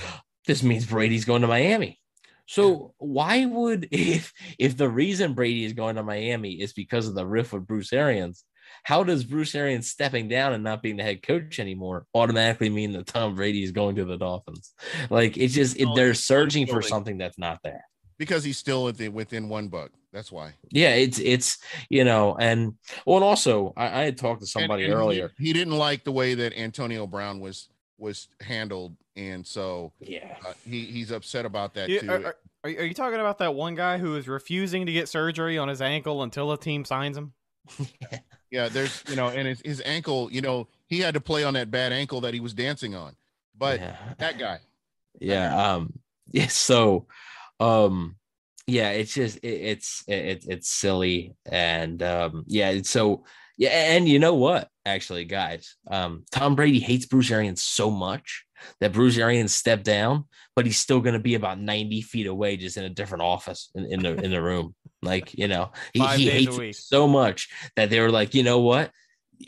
[0.46, 2.00] this means Brady's going to Miami.
[2.48, 7.16] So why would if if the reason Brady is going to Miami is because of
[7.16, 8.44] the rift with Bruce Arians,
[8.84, 12.92] how does Bruce Arians stepping down and not being the head coach anymore automatically mean
[12.94, 14.74] that Tom Brady is going to the Dolphins?
[15.10, 17.86] Like it's just it, they're searching for something that's not there.
[18.18, 19.92] Because he's still within, within one book.
[20.14, 20.54] That's why.
[20.72, 21.58] Yeah, it's it's
[21.90, 22.74] you know, and
[23.06, 25.32] well, and also I, I had talked to somebody And- and earlier.
[25.38, 30.54] He, didn't like the way that Antonio Brown was was handled, and so Yeah, uh,
[30.68, 32.10] he he's upset about that Yeah, too.
[32.12, 35.58] are, are- are you talking about that one guy who is refusing to get surgery
[35.58, 37.34] on his ankle until a team signs him?
[38.52, 41.54] Yeah, there's you know, and his, his ankle, you know, he had to play on
[41.54, 43.16] that bad ankle that he was dancing on.
[43.58, 43.96] But yeah.
[44.18, 44.60] that guy,
[45.22, 45.94] yeah um
[46.34, 47.06] yeah so
[47.62, 48.18] um
[48.72, 53.26] yeah, it's just it, it's it, it's silly and um yeah, so
[53.58, 54.70] yeah, and you know what?
[54.88, 58.44] Actually, guys, um, Tom Brady hates Bruce Arians so much
[58.80, 62.58] that Bruce Arians stepped down, but he's still going to be about ninety feet away,
[62.58, 64.74] just in a different office in, in the in the room.
[65.04, 68.90] Like you know, he, he hates so much that they were like, you know what?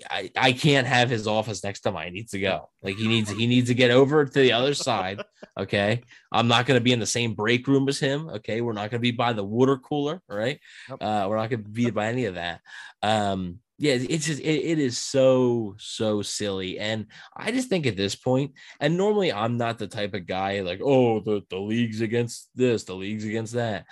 [0.10, 2.08] I, I can't have his office next to mine.
[2.08, 2.70] He needs to go.
[2.82, 5.24] Like he needs he needs to get over to the other side.
[5.58, 6.02] Okay.
[6.32, 8.30] I'm not gonna be in the same break room as him.
[8.30, 8.62] Okay.
[8.62, 10.22] We're not gonna be by the water cooler.
[10.28, 10.60] Right.
[10.89, 12.62] Uh, we're not gonna be by any of that.
[13.02, 17.98] Um, yeah, it's just it, it is so so silly, and I just think at
[17.98, 22.02] this point, and normally I'm not the type of guy like, oh, the the league's
[22.02, 23.86] against this, the league's against that.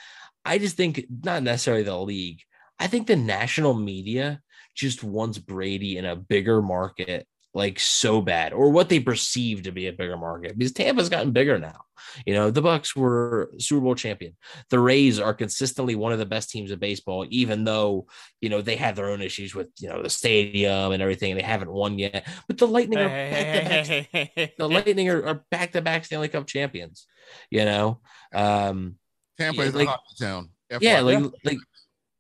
[0.45, 2.41] I just think not necessarily the league.
[2.80, 4.41] I think the national media
[4.76, 9.72] just wants Brady in a bigger market like so bad or what they perceive to
[9.72, 11.82] be a bigger market because Tampa's gotten bigger now.
[12.26, 14.36] You know, the Bucks were Super Bowl champion.
[14.69, 18.07] The Rays are consistently one of the best teams of baseball, even though,
[18.39, 21.32] you know, they have their own issues with, you know, the stadium and everything.
[21.32, 22.28] And they haven't won yet.
[22.47, 24.53] But the Lightning are back to back.
[24.57, 27.05] the Lightning are back to back Stanley Cup champions,
[27.49, 27.99] you know.
[28.34, 28.95] Um
[29.38, 30.49] Tampa is like, a hockey town.
[30.80, 31.57] Yeah, like like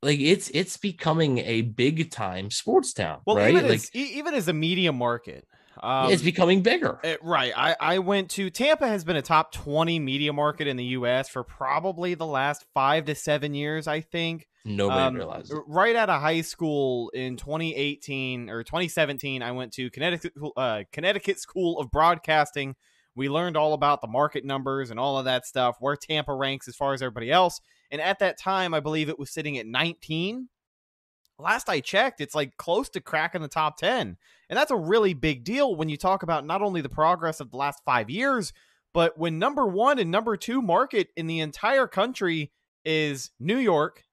[0.01, 3.51] like it's it's becoming a big time sports town well right?
[3.51, 5.47] even like as, even as a media market
[5.81, 6.99] um, it's becoming bigger.
[7.03, 7.53] It, right.
[7.55, 11.29] I, I went to tampa has been a top 20 media market in the us
[11.29, 14.47] for probably the last five to seven years i think.
[14.63, 15.57] Nobody um, realized it.
[15.67, 21.39] right out of high school in 2018 or 2017 i went to connecticut uh, connecticut
[21.39, 22.75] school of broadcasting
[23.15, 26.67] we learned all about the market numbers and all of that stuff where tampa ranks
[26.67, 27.59] as far as everybody else
[27.91, 30.47] and at that time, I believe it was sitting at 19.
[31.37, 34.17] Last I checked, it's like close to cracking the top 10.
[34.49, 37.51] And that's a really big deal when you talk about not only the progress of
[37.51, 38.53] the last five years,
[38.93, 42.51] but when number one and number two market in the entire country
[42.85, 44.03] is New York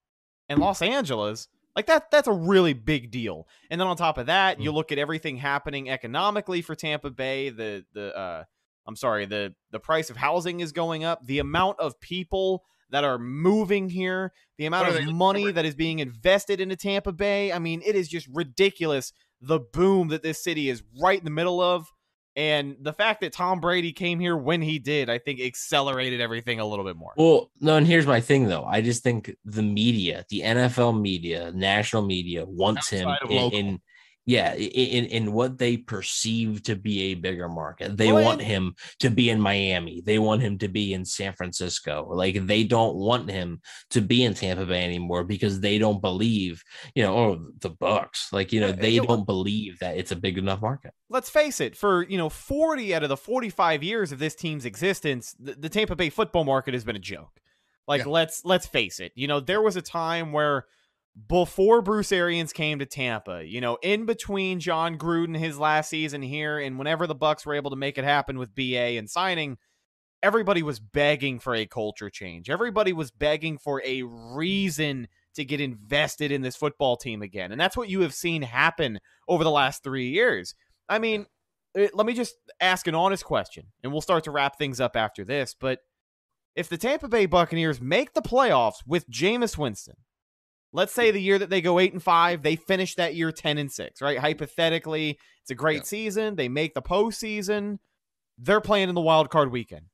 [0.48, 1.48] and Los Angeles.
[1.76, 3.46] Like that, that's a really big deal.
[3.70, 4.74] And then on top of that, you mm.
[4.74, 7.50] look at everything happening economically for Tampa Bay.
[7.50, 8.44] The the uh,
[8.88, 11.24] I'm sorry, the the price of housing is going up.
[11.26, 15.98] The amount of people that are moving here, the amount of money that is being
[15.98, 17.52] invested into Tampa Bay.
[17.52, 19.12] I mean, it is just ridiculous
[19.42, 21.86] the boom that this city is right in the middle of.
[22.34, 26.60] And the fact that Tom Brady came here when he did, I think accelerated everything
[26.60, 27.12] a little bit more.
[27.16, 28.64] Well, no, and here's my thing though.
[28.64, 33.80] I just think the media, the NFL media, national media wants Outside him in, in,
[34.28, 37.96] yeah, in in what they perceive to be a bigger market.
[37.96, 40.02] They want him to be in Miami.
[40.04, 42.06] They want him to be in San Francisco.
[42.12, 46.62] Like they don't want him to be in Tampa Bay anymore because they don't believe,
[46.94, 48.30] you know, oh, the Bucs.
[48.30, 50.92] Like, you know, they don't believe that it's a big enough market.
[51.08, 54.66] Let's face it, for, you know, 40 out of the 45 years of this team's
[54.66, 57.40] existence, the, the Tampa Bay football market has been a joke.
[57.86, 58.08] Like yeah.
[58.08, 59.12] let's let's face it.
[59.14, 60.66] You know, there was a time where
[61.26, 66.22] before Bruce Arians came to Tampa, you know, in between Jon Gruden his last season
[66.22, 69.56] here and whenever the Bucks were able to make it happen with BA and signing,
[70.22, 72.50] everybody was begging for a culture change.
[72.50, 77.52] Everybody was begging for a reason to get invested in this football team again.
[77.52, 80.54] And that's what you have seen happen over the last 3 years.
[80.88, 81.26] I mean,
[81.76, 84.94] eh, let me just ask an honest question and we'll start to wrap things up
[84.94, 85.80] after this, but
[86.54, 89.94] if the Tampa Bay Buccaneers make the playoffs with Jameis Winston,
[90.72, 93.58] Let's say the year that they go eight and five, they finish that year ten
[93.58, 94.18] and six, right?
[94.18, 95.84] Hypothetically, it's a great yeah.
[95.84, 96.36] season.
[96.36, 97.78] They make the postseason.
[98.36, 99.86] They're playing in the wild card weekend.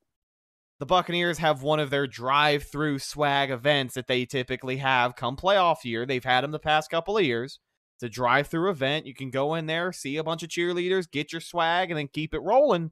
[0.79, 5.85] The Buccaneers have one of their drive-through swag events that they typically have come playoff
[5.85, 6.05] year.
[6.05, 7.59] They've had them the past couple of years.
[7.95, 9.05] It's a drive-through event.
[9.05, 12.09] You can go in there, see a bunch of cheerleaders, get your swag, and then
[12.09, 12.91] keep it rolling.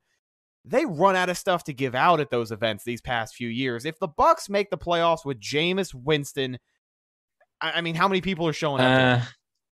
[0.64, 3.84] They run out of stuff to give out at those events these past few years.
[3.84, 6.60] If the Bucks make the playoffs with Jameis Winston
[7.64, 9.22] I, mean, how many people are showing up?
[9.22, 9.26] Uh,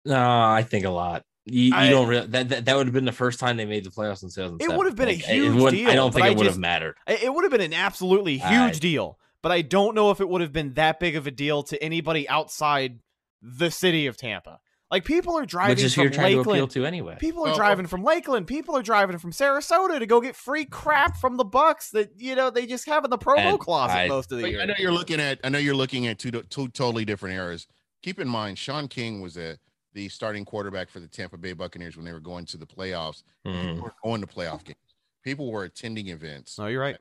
[0.04, 1.24] no, I think a lot.
[1.44, 3.64] You, you I, don't really, that, that that would have been the first time they
[3.64, 4.58] made the playoffs in 2007.
[4.60, 5.90] It would have been a huge deal.
[5.90, 6.96] I don't think it would have mattered.
[7.06, 10.40] It would have been an absolutely huge deal, but I don't know if it would
[10.40, 13.00] have been that big of a deal to anybody outside
[13.42, 14.60] the city of Tampa.
[14.92, 17.16] Like people are driving Which is from Lakeland to, to, anyway.
[17.18, 18.46] People are driving from Lakeland.
[18.46, 22.36] People are driving from Sarasota to go get free crap from the Bucks that you
[22.36, 24.60] know they just have in the promo closet I, most of the year.
[24.60, 25.40] I know you're looking at.
[25.42, 27.66] I know you're looking at two two totally different eras
[28.02, 29.58] keep in mind, Shaun King was a
[29.94, 33.24] the starting quarterback for the Tampa Bay Buccaneers when they were going to the playoffs.
[33.46, 33.74] Mm.
[33.74, 34.78] People were going to playoff games.
[35.22, 36.58] People were attending events.
[36.58, 36.96] No, you're right.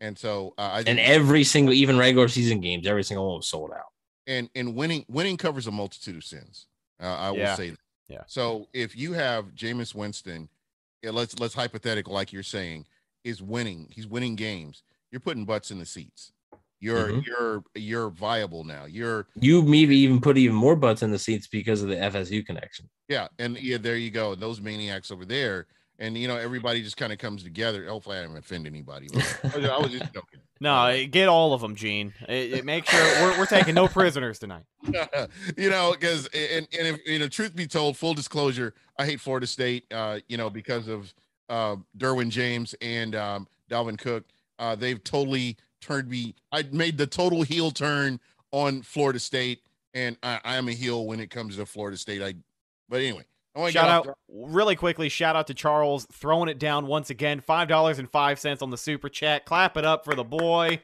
[0.00, 3.72] And so, uh, and every single, even regular season games, every single one was sold
[3.72, 3.92] out.
[4.26, 6.66] And and winning winning covers a multitude of sins.
[7.00, 7.54] Uh, I will yeah.
[7.56, 7.78] say that.
[8.08, 8.22] Yeah.
[8.26, 10.48] So if you have Jameis Winston,
[11.02, 12.86] yeah, let's let's hypothetical like you're saying,
[13.24, 13.88] is winning.
[13.90, 14.82] He's winning games.
[15.10, 16.31] You're putting butts in the seats.
[16.82, 17.26] You're Mhm.
[17.26, 18.86] you're you're viable now.
[18.86, 22.44] You're You maybe even put even more butts in the seats because of the FSU
[22.44, 22.88] connection.
[23.08, 24.34] yeah, and yeah, there you go.
[24.34, 25.68] Those maniacs over there,
[26.00, 27.86] and you know everybody just kind of comes together.
[27.86, 29.06] Hopefully, I didn't offend anybody.
[29.44, 30.40] I was just joking.
[30.60, 32.12] No, get all of them, Gene.
[32.28, 34.64] It, it make sure we're, we're taking no prisoners tonight.
[35.56, 39.20] you know, because and and if you know, truth be told, full disclosure, I hate
[39.20, 39.84] Florida State.
[39.92, 41.14] Uh, you know, because of
[41.48, 44.24] uh, Derwin James and um, Dalvin Cook.
[44.58, 46.34] Uh, they've totally turned me.
[46.50, 48.20] I made the total heel turn
[48.52, 49.60] on Florida State,
[49.92, 52.22] and I, I am a heel when it comes to Florida State.
[52.22, 52.34] I,
[52.88, 53.24] but anyway,
[53.70, 55.10] Shout off out really quickly.
[55.10, 57.40] Shout out to Charles throwing it down once again.
[57.40, 59.44] Five dollars and five cents on the super chat.
[59.44, 60.80] Clap it up for the boy.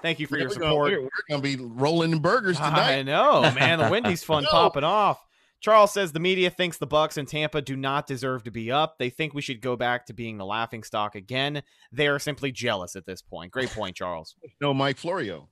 [0.00, 0.92] Thank you for Yeah, your support.
[0.92, 2.98] We're, we're gonna be rolling in burgers tonight.
[2.98, 3.80] I know, man.
[3.80, 5.26] The Wendy's fun popping off.
[5.60, 8.98] Charles says the media thinks the Bucks and Tampa do not deserve to be up.
[8.98, 11.62] They think we should go back to being the laughing stock again.
[11.92, 13.52] They are simply jealous at this point.
[13.52, 14.36] Great point, Charles.
[14.60, 15.48] No, Mike Florio.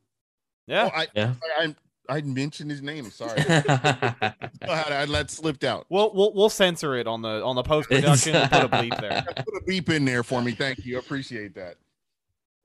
[0.66, 0.90] Yeah.
[0.92, 1.34] Oh, I, Yeah.
[1.58, 1.74] I, I,
[2.08, 3.10] I mentioned his name.
[3.10, 5.86] Sorry, I had I let slipped out.
[5.90, 8.32] We'll we'll we'll censor it on the on the post production.
[8.32, 9.24] We'll put a bleep there.
[9.36, 10.52] Put a beep in there for me.
[10.52, 10.96] Thank you.
[10.96, 11.76] I appreciate that.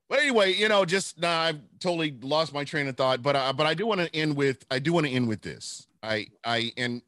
[0.10, 3.22] But anyway, you know, just nah, I've totally lost my train of thought.
[3.22, 5.42] But uh, but I do want to end with I do want to end with
[5.42, 5.88] this.
[6.02, 7.02] I I and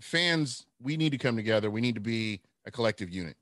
[0.00, 1.70] fans, we need to come together.
[1.70, 3.36] We need to be a collective unit.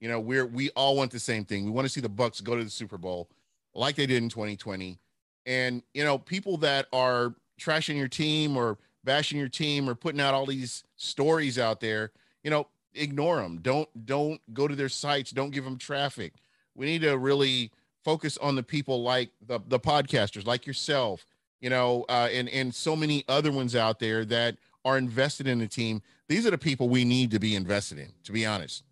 [0.00, 1.64] You know, we're we all want the same thing.
[1.64, 3.28] We want to see the Bucks go to the Super Bowl
[3.74, 4.98] like they did in 2020.
[5.46, 10.20] And you know, people that are trashing your team or bashing your team or putting
[10.20, 13.58] out all these stories out there, you know, ignore them.
[13.62, 15.30] Don't don't go to their sites.
[15.30, 16.34] Don't give them traffic.
[16.74, 17.70] We need to really
[18.04, 21.26] focus on the people like the the podcasters, like yourself,
[21.60, 25.58] you know, uh, and and so many other ones out there that are invested in
[25.58, 26.02] the team.
[26.28, 28.12] These are the people we need to be invested in.
[28.24, 28.84] To be honest,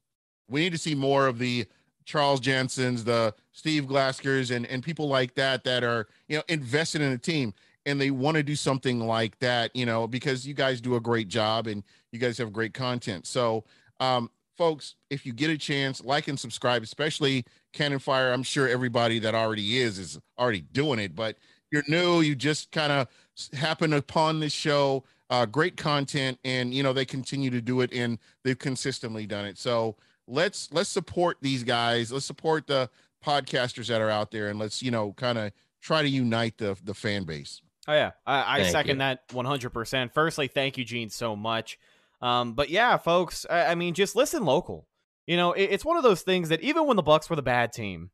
[0.48, 1.66] we need to see more of the
[2.04, 7.00] Charles Jansons, the Steve Glaskers, and and people like that that are you know invested
[7.00, 7.54] in the team
[7.86, 11.00] and they want to do something like that, you know, because you guys do a
[11.00, 11.82] great job and
[12.12, 13.26] you guys have great content.
[13.26, 13.64] So,
[13.98, 18.32] um, folks, if you get a chance, like and subscribe, especially Cannon Fire.
[18.32, 21.36] I'm sure everybody that already is is already doing it, but
[21.70, 23.08] you're new, you just kind of
[23.52, 25.04] happen upon this show.
[25.30, 29.44] Uh, great content, and you know they continue to do it, and they've consistently done
[29.44, 29.58] it.
[29.58, 32.10] So let's let's support these guys.
[32.10, 32.88] Let's support the
[33.24, 36.76] podcasters that are out there, and let's you know kind of try to unite the
[36.82, 37.60] the fan base.
[37.86, 38.98] Oh yeah, I, I second you.
[38.98, 40.12] that 100%.
[40.12, 41.78] Firstly, thank you, Gene, so much.
[42.20, 44.86] Um, but yeah, folks, I, I mean, just listen local.
[45.26, 47.42] You know, it, it's one of those things that even when the Bucks were the
[47.42, 48.10] bad team,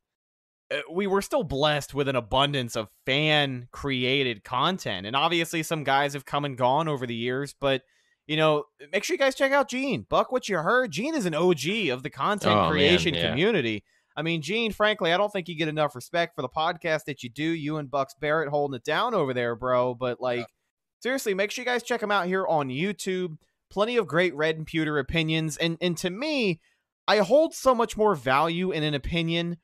[0.70, 5.84] Uh, we were still blessed with an abundance of fan created content, and obviously some
[5.84, 7.54] guys have come and gone over the years.
[7.58, 7.82] But
[8.26, 10.06] you know, make sure you guys check out Gene.
[10.08, 10.90] Buck, what you heard?
[10.90, 13.28] Gene is an OG of the content Oh, man, creation yeah.
[13.28, 13.84] community.
[14.16, 17.22] I mean, Gene, frankly, I don't think you get enough respect for the podcast that
[17.22, 17.42] you do.
[17.42, 19.94] You and Bucks Barrett holding it down over there, bro.
[19.94, 20.46] But like,
[21.00, 23.36] seriously, make sure you guys check him out here on YouTube.
[23.70, 26.60] Plenty of great red and pewter opinions, and and to me,
[27.08, 29.58] I hold so much more value in an opinion.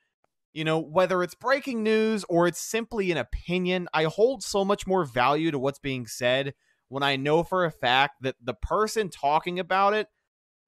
[0.53, 4.87] You know, whether it's breaking news or it's simply an opinion, I hold so much
[4.87, 6.55] more value to what's being said
[6.89, 10.09] when I know for a fact that the person talking about it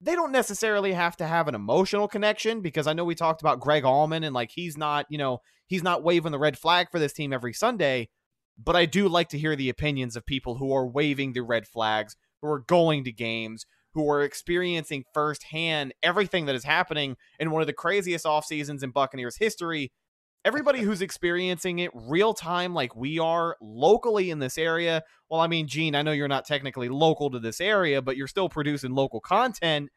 [0.03, 3.61] they don't necessarily have to have an emotional connection because I know we talked about
[3.61, 6.99] Greg Auman and like he's not, you know, he's not waving the red flag for
[6.99, 8.09] this team every Sunday,
[8.63, 11.69] but I do like to hear the opinions of people who are waving the red
[11.69, 13.65] flags, who are going to games,
[13.95, 18.83] who are experiencing firsthand everything that is happening in one of the craziest off seasons
[18.83, 19.93] in Buccaneers history.
[20.45, 25.03] Everybody who's experiencing it real time, like we are locally in this area.
[25.31, 28.27] Well, I mean, Gene, I know you're not technically local to this area, but you're
[28.29, 29.91] still producing local content.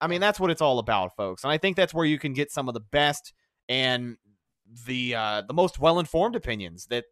[0.00, 1.44] I mean, that's what it's all about, folks.
[1.44, 3.32] And I think that's where you can get some of the best
[3.68, 4.16] and
[4.86, 7.04] the uh, the most well informed opinions that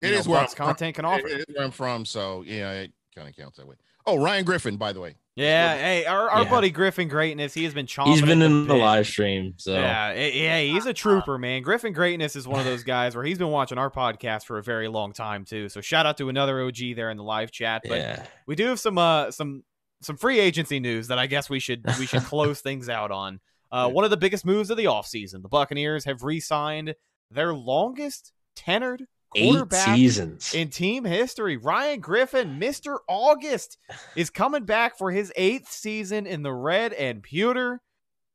[0.00, 0.66] It is know, where from.
[0.66, 1.26] content can offer.
[1.26, 3.76] It is where I'm from, so yeah, it kind of counts that way.
[4.06, 5.14] Oh, Ryan Griffin, by the way.
[5.34, 6.50] Yeah, hey, our, our Yeah.
[6.50, 8.08] buddy Griffin Greatness, he has been chomping.
[8.08, 8.80] He's been the in the bit.
[8.80, 11.62] live stream, so Yeah, eh, yeah, he's a trooper, man.
[11.62, 14.62] Griffin Greatness is one of those guys where he's been watching our podcast for a
[14.62, 15.70] very long time too.
[15.70, 17.82] So shout out to another OG there in the live chat.
[17.88, 18.26] But yeah.
[18.46, 19.64] we do have some uh some
[20.02, 23.40] some free agency news that I guess we should we should close things out on.
[23.70, 25.40] Uh, one of the biggest moves of the offseason.
[25.40, 26.94] The Buccaneers have re-signed
[27.30, 30.54] their longest tenured Eight seasons.
[30.54, 31.56] in team history.
[31.56, 32.98] Ryan Griffin, Mr.
[33.08, 33.78] August,
[34.16, 37.80] is coming back for his eighth season in the red and pewter.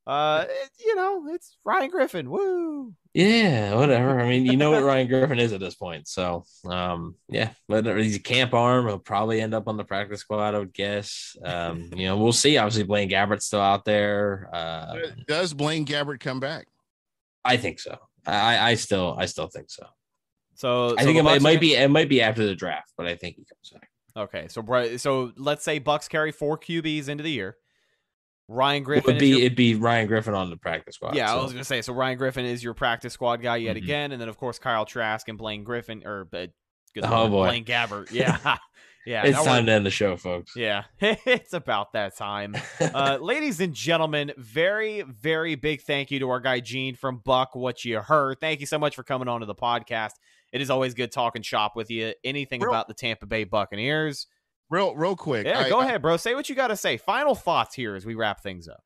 [0.06, 2.30] Uh, it- you know, it's Ryan Griffin.
[2.30, 2.94] Woo!
[3.14, 4.20] Yeah, whatever.
[4.22, 6.08] I mean, you know what Ryan Griffin is at this point.
[6.08, 8.88] So, um, yeah, but he's a camp arm.
[8.88, 11.36] He'll probably end up on the practice squad, I would guess.
[11.44, 12.58] Um, you know, we'll see.
[12.58, 14.50] Obviously, Blaine Gabbert's still out there.
[14.54, 16.68] Uh, Does Blaine Gabbert come back?
[17.44, 17.98] I think so.
[18.26, 19.88] I, I still, I still think so.
[20.58, 22.92] So, I so think it might, it might be it might be after the draft,
[22.98, 23.90] but I think he comes back.
[24.18, 27.56] Okay, so so let's say Bucks carry four QBs into the year.
[28.50, 31.16] Ryan Griffin would be your- it'd be Ryan Griffin on the practice squad.
[31.16, 31.94] yeah, I was gonna say so.
[31.94, 33.84] Ryan Griffin is your practice squad guy yet Mhm.
[33.84, 36.48] again, and then of course Kyle Trask and Blaine Griffin or uh,
[36.96, 37.46] good Oh, lord, boy.
[37.48, 38.10] Blaine Gabbert.
[38.12, 38.38] Yeah,
[39.06, 39.24] yeah.
[39.26, 40.54] it's time we're- to end the show, folks.
[40.56, 42.56] Yeah, it's about that time.
[42.80, 47.54] Uh, ladies and gentlemen, very, very big thank you to our guy Gene from Buck.
[47.54, 48.40] What you heard?
[48.40, 50.14] Thank you so much for coming on to the podcast.
[50.52, 52.14] It is always good talking shop with you.
[52.24, 54.28] Anything Real- about the Tampa Bay Buccaneers?
[54.70, 55.46] Real, real quick.
[55.46, 56.18] Yeah, I- go I- ahead, bro.
[56.18, 56.98] Say what you got to say.
[56.98, 58.84] Final thoughts here as we wrap things up.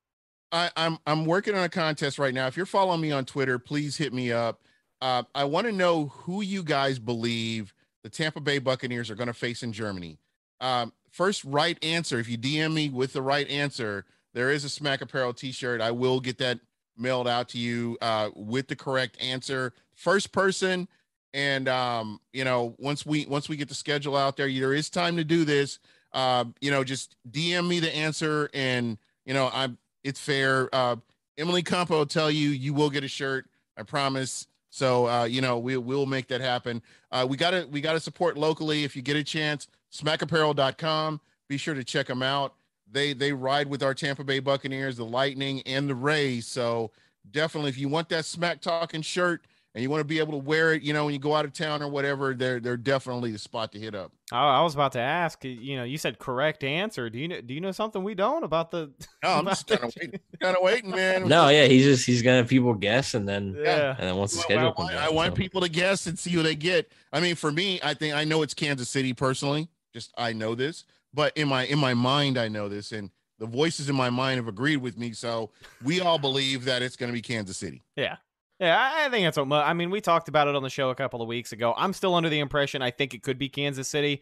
[0.52, 2.46] I, I'm I'm working on a contest right now.
[2.48, 4.62] If you're following me on Twitter, please hit me up.
[5.02, 9.28] Uh, I want to know who you guys believe the Tampa Bay Buccaneers are going
[9.28, 10.20] to face in Germany.
[10.60, 12.20] Um, first, right answer.
[12.20, 15.82] If you DM me with the right answer, there is a Smack Apparel T-shirt.
[15.82, 16.60] I will get that
[16.98, 19.74] mailed out to you uh, with the correct answer.
[19.96, 20.88] First person,
[21.34, 24.90] and um, you know, once we once we get the schedule out there, there is
[24.90, 25.80] time to do this.
[26.14, 30.70] Um, you know, just DM me the answer, and you know, I'm it's fair.
[30.74, 30.98] Uh,
[31.38, 33.48] Emily Campo will tell you you will get a shirt.
[33.78, 34.48] I promise.
[34.70, 36.82] So uh, you know we we'll make that happen.
[37.12, 38.84] Uh, we gotta we gotta support locally.
[38.84, 41.22] If you get a chance, smackapparel.com.
[41.48, 42.54] Be sure to check them out.
[42.92, 46.48] They they ride with our Tampa Bay Buccaneers, the Lightning and the Rays.
[46.48, 46.92] So
[47.32, 50.38] definitely, if you want that smack talking shirt and you want to be able to
[50.38, 53.32] wear it, you know, when you go out of town or whatever, they're they're definitely
[53.32, 54.12] the spot to hit up.
[54.32, 55.44] I, I was about to ask.
[55.44, 57.10] You know, you said correct answer.
[57.10, 57.42] Do you know?
[57.42, 58.92] Do you know something we don't about the?
[59.24, 61.28] No, I'm just kind of waiting, kind of waiting, man.
[61.28, 63.96] No, yeah, he's just he's gonna have people guess and then Yeah.
[63.98, 65.08] and then once the Well, schedule I comes want, out.
[65.08, 65.36] I want so.
[65.38, 66.92] people to guess and see who they get.
[67.14, 69.70] I mean, for me, I think I know it's Kansas City personally.
[69.94, 73.10] Just I know this, but in my in my mind, I know this, and
[73.40, 75.14] the voices in my mind have agreed with me.
[75.14, 75.50] So
[75.84, 77.82] we all believe that it's going to be Kansas City.
[77.96, 78.18] Yeah.
[78.62, 79.52] Yeah, I think that's what.
[79.52, 81.74] I mean, we talked about it on the show a couple of weeks ago.
[81.76, 84.22] I'm still under the impression I think it could be Kansas City.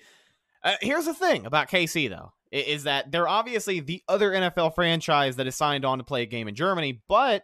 [0.64, 5.36] Uh, here's the thing about KC though, is that they're obviously the other NFL franchise
[5.36, 7.44] that is signed on to play a game in Germany, but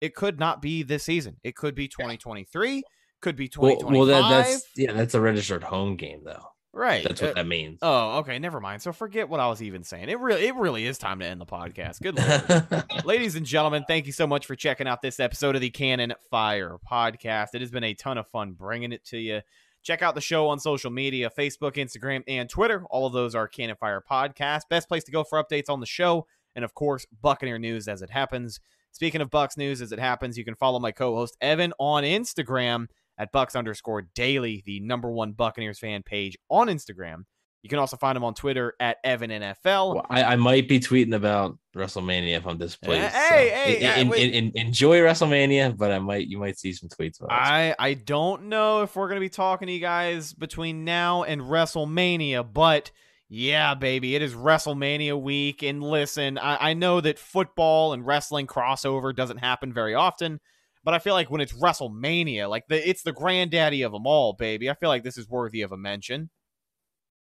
[0.00, 1.36] it could not be this season.
[1.44, 2.82] It could be 2023,
[3.20, 3.96] could be Well, 2025.
[3.96, 6.46] well, that, that's yeah, that's a registered home game though.
[6.74, 7.04] Right.
[7.04, 7.78] That's what Uh, that means.
[7.82, 8.82] Oh, okay, never mind.
[8.82, 10.08] So forget what I was even saying.
[10.08, 12.02] It really, it really is time to end the podcast.
[12.02, 12.84] Good lord.
[13.06, 16.14] Ladies and gentlemen, thank you so much for checking out this episode of the Cannon
[16.30, 17.48] Fire podcast.
[17.54, 19.40] It has been a ton of fun bringing it to you.
[19.84, 22.84] Check out the show on social media Facebook, Instagram, and Twitter.
[22.90, 24.62] All of those are Cannon Fire Podcast.
[24.68, 26.26] Best place to go for updates on the show.
[26.56, 28.60] And of course, Buccaneer news as it happens.
[28.92, 32.02] Speaking of Bucs news as it happens, you can follow my co host Evan on
[32.04, 32.86] Instagram
[33.18, 37.24] at Bucs underscore daily, the number one Buccaneers fan page on Instagram.
[37.62, 39.94] You can also find him on Twitter at Evan NFL.
[39.94, 43.14] Well, I, I might be tweeting about WrestleMania if I'm displaced.
[43.14, 43.48] Eh, hey,
[43.80, 44.34] so hey, en- wait.
[44.34, 47.42] en- enjoy WrestleMania, but I might you might see some tweets about it.
[47.42, 51.40] I I don't know if we're gonna be talking to you guys between now and
[51.40, 52.90] WrestleMania, but
[53.30, 55.62] yeah, baby, it is WrestleMania week.
[55.62, 60.38] And listen, I, I know that football and wrestling crossover doesn't happen very often,
[60.84, 64.34] but I feel like when it's WrestleMania, like the it's the granddaddy of them all,
[64.34, 64.70] baby.
[64.70, 66.30] I feel like this is worthy of a mention.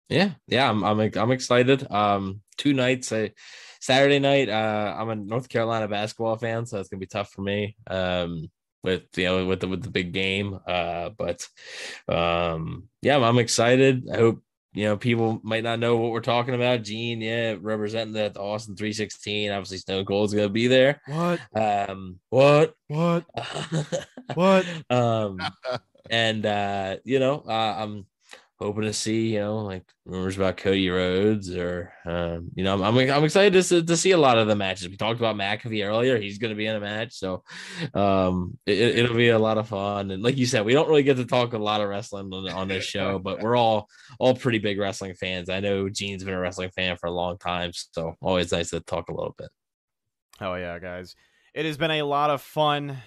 [0.08, 1.90] Yeah, yeah, I'm I'm I'm excited.
[1.90, 3.12] Um, two nights.
[3.12, 3.32] I,
[3.80, 4.48] Saturday night.
[4.48, 7.76] Uh, I'm a North Carolina basketball fan, so it's gonna be tough for me.
[7.88, 8.50] Um,
[8.84, 10.58] with you know with the with the big game.
[10.66, 11.46] Uh, but
[12.08, 14.08] um, yeah, I'm excited.
[14.12, 14.42] I hope
[14.74, 16.82] you know people might not know what we're talking about.
[16.82, 19.50] Gene, yeah, representing the, the Austin 316.
[19.50, 21.00] Obviously, Stone Cold's gonna be there.
[21.06, 21.40] What?
[21.54, 22.74] Um, what?
[22.88, 23.24] What?
[24.34, 24.64] What?
[24.88, 25.40] um,
[26.08, 28.06] and uh, you know, uh, I'm
[28.62, 32.82] hoping to see, you know, like rumors about Cody Rhodes or, um, you know, I'm,
[32.82, 34.88] I'm, I'm excited to, see- to see a lot of the matches.
[34.88, 36.18] We talked about McAfee earlier.
[36.18, 37.14] He's going to be in a match.
[37.14, 37.42] So,
[37.94, 40.10] um, it, it'll be a lot of fun.
[40.10, 42.48] And like you said, we don't really get to talk a lot of wrestling on,
[42.48, 43.88] on this show, but we're all,
[44.18, 45.48] all pretty big wrestling fans.
[45.50, 47.72] I know Gene's been a wrestling fan for a long time.
[47.74, 49.50] So always nice to talk a little bit.
[50.40, 51.14] Oh yeah, guys.
[51.54, 52.98] It has been a lot of fun.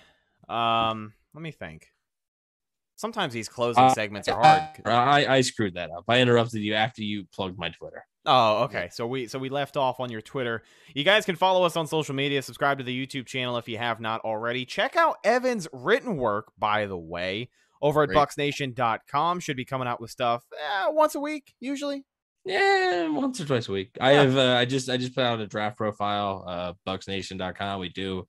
[0.48, 1.88] Um, let me think.
[2.98, 4.64] Sometimes these closing Uh, segments are hard.
[4.86, 6.06] I, I screwed that up.
[6.08, 8.06] I interrupted you after you plugged my Twitter.
[8.26, 8.90] Oh, okay.
[8.92, 10.64] So we so we left off on your Twitter.
[10.96, 13.78] You guys can follow us on social media, subscribe to the YouTube channel if you
[13.78, 14.66] have not already.
[14.66, 17.50] Check out Evan's written work, by the way,
[17.82, 18.18] over at Great.
[18.18, 19.40] bucsnation.com.
[19.42, 22.04] Should be coming out with stuff eh, once a week, usually.
[22.46, 23.98] Yeah, once or twice a week.
[24.00, 27.80] I have uh, I just I just put out a draft profile, uh bucsnation.com.
[27.80, 28.28] We do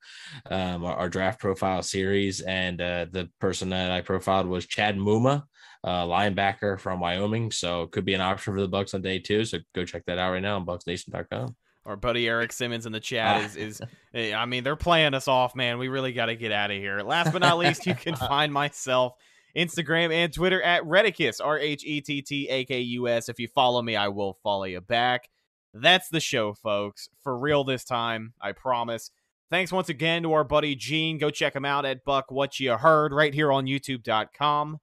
[0.49, 4.97] um our, our draft profile series and uh the person that I profiled was Chad
[4.97, 5.43] Muma,
[5.83, 7.51] uh linebacker from Wyoming.
[7.51, 9.45] So it could be an option for the Bucs on day two.
[9.45, 11.55] So go check that out right now on bucsnation.com.
[11.85, 13.81] Our buddy Eric Simmons in the chat is is
[14.15, 15.77] eh, I mean, they're playing us off, man.
[15.77, 17.01] We really got to get out of here.
[17.01, 19.13] Last but not least, you can find myself
[19.55, 23.29] Instagram and Twitter at Rhettakus, R H E T T A K U S.
[23.29, 25.29] If you follow me, I will follow you back.
[25.73, 27.09] That's the show, folks.
[27.21, 29.11] For real this time, I promise.
[29.49, 31.17] Thanks once again to our buddy Gene.
[31.17, 34.79] Go check him out at Buck What You Heard right here on YouTube.com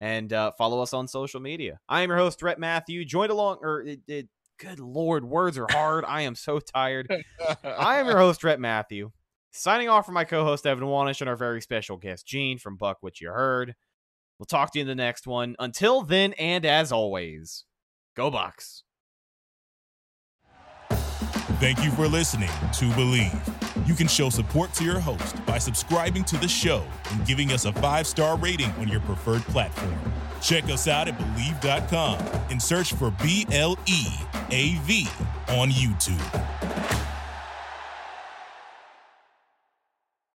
[0.00, 1.80] and uh, follow us on social media.
[1.88, 3.04] I am your host, Rhett Matthew.
[3.04, 6.04] Joined along, or it, it, good lord, words are hard.
[6.06, 7.12] I am so tired.
[7.64, 9.10] I am your host, Rhett Matthew.
[9.52, 12.98] Signing off for my co-host Evan Wanish and our very special guest Gene from Buck
[13.00, 13.74] What You Heard.
[14.38, 15.56] We'll talk to you in the next one.
[15.58, 17.64] Until then, and as always,
[18.16, 18.82] go Bucs.
[21.58, 23.88] Thank you for listening to Bleav.
[23.88, 27.64] You can show support to your host by subscribing to the show and giving us
[27.64, 29.94] a five star rating on your preferred platform.
[30.42, 32.18] Check us out at Bleav.com
[32.50, 34.06] and search for B L E
[34.50, 35.08] A V
[35.48, 37.05] on YouTube.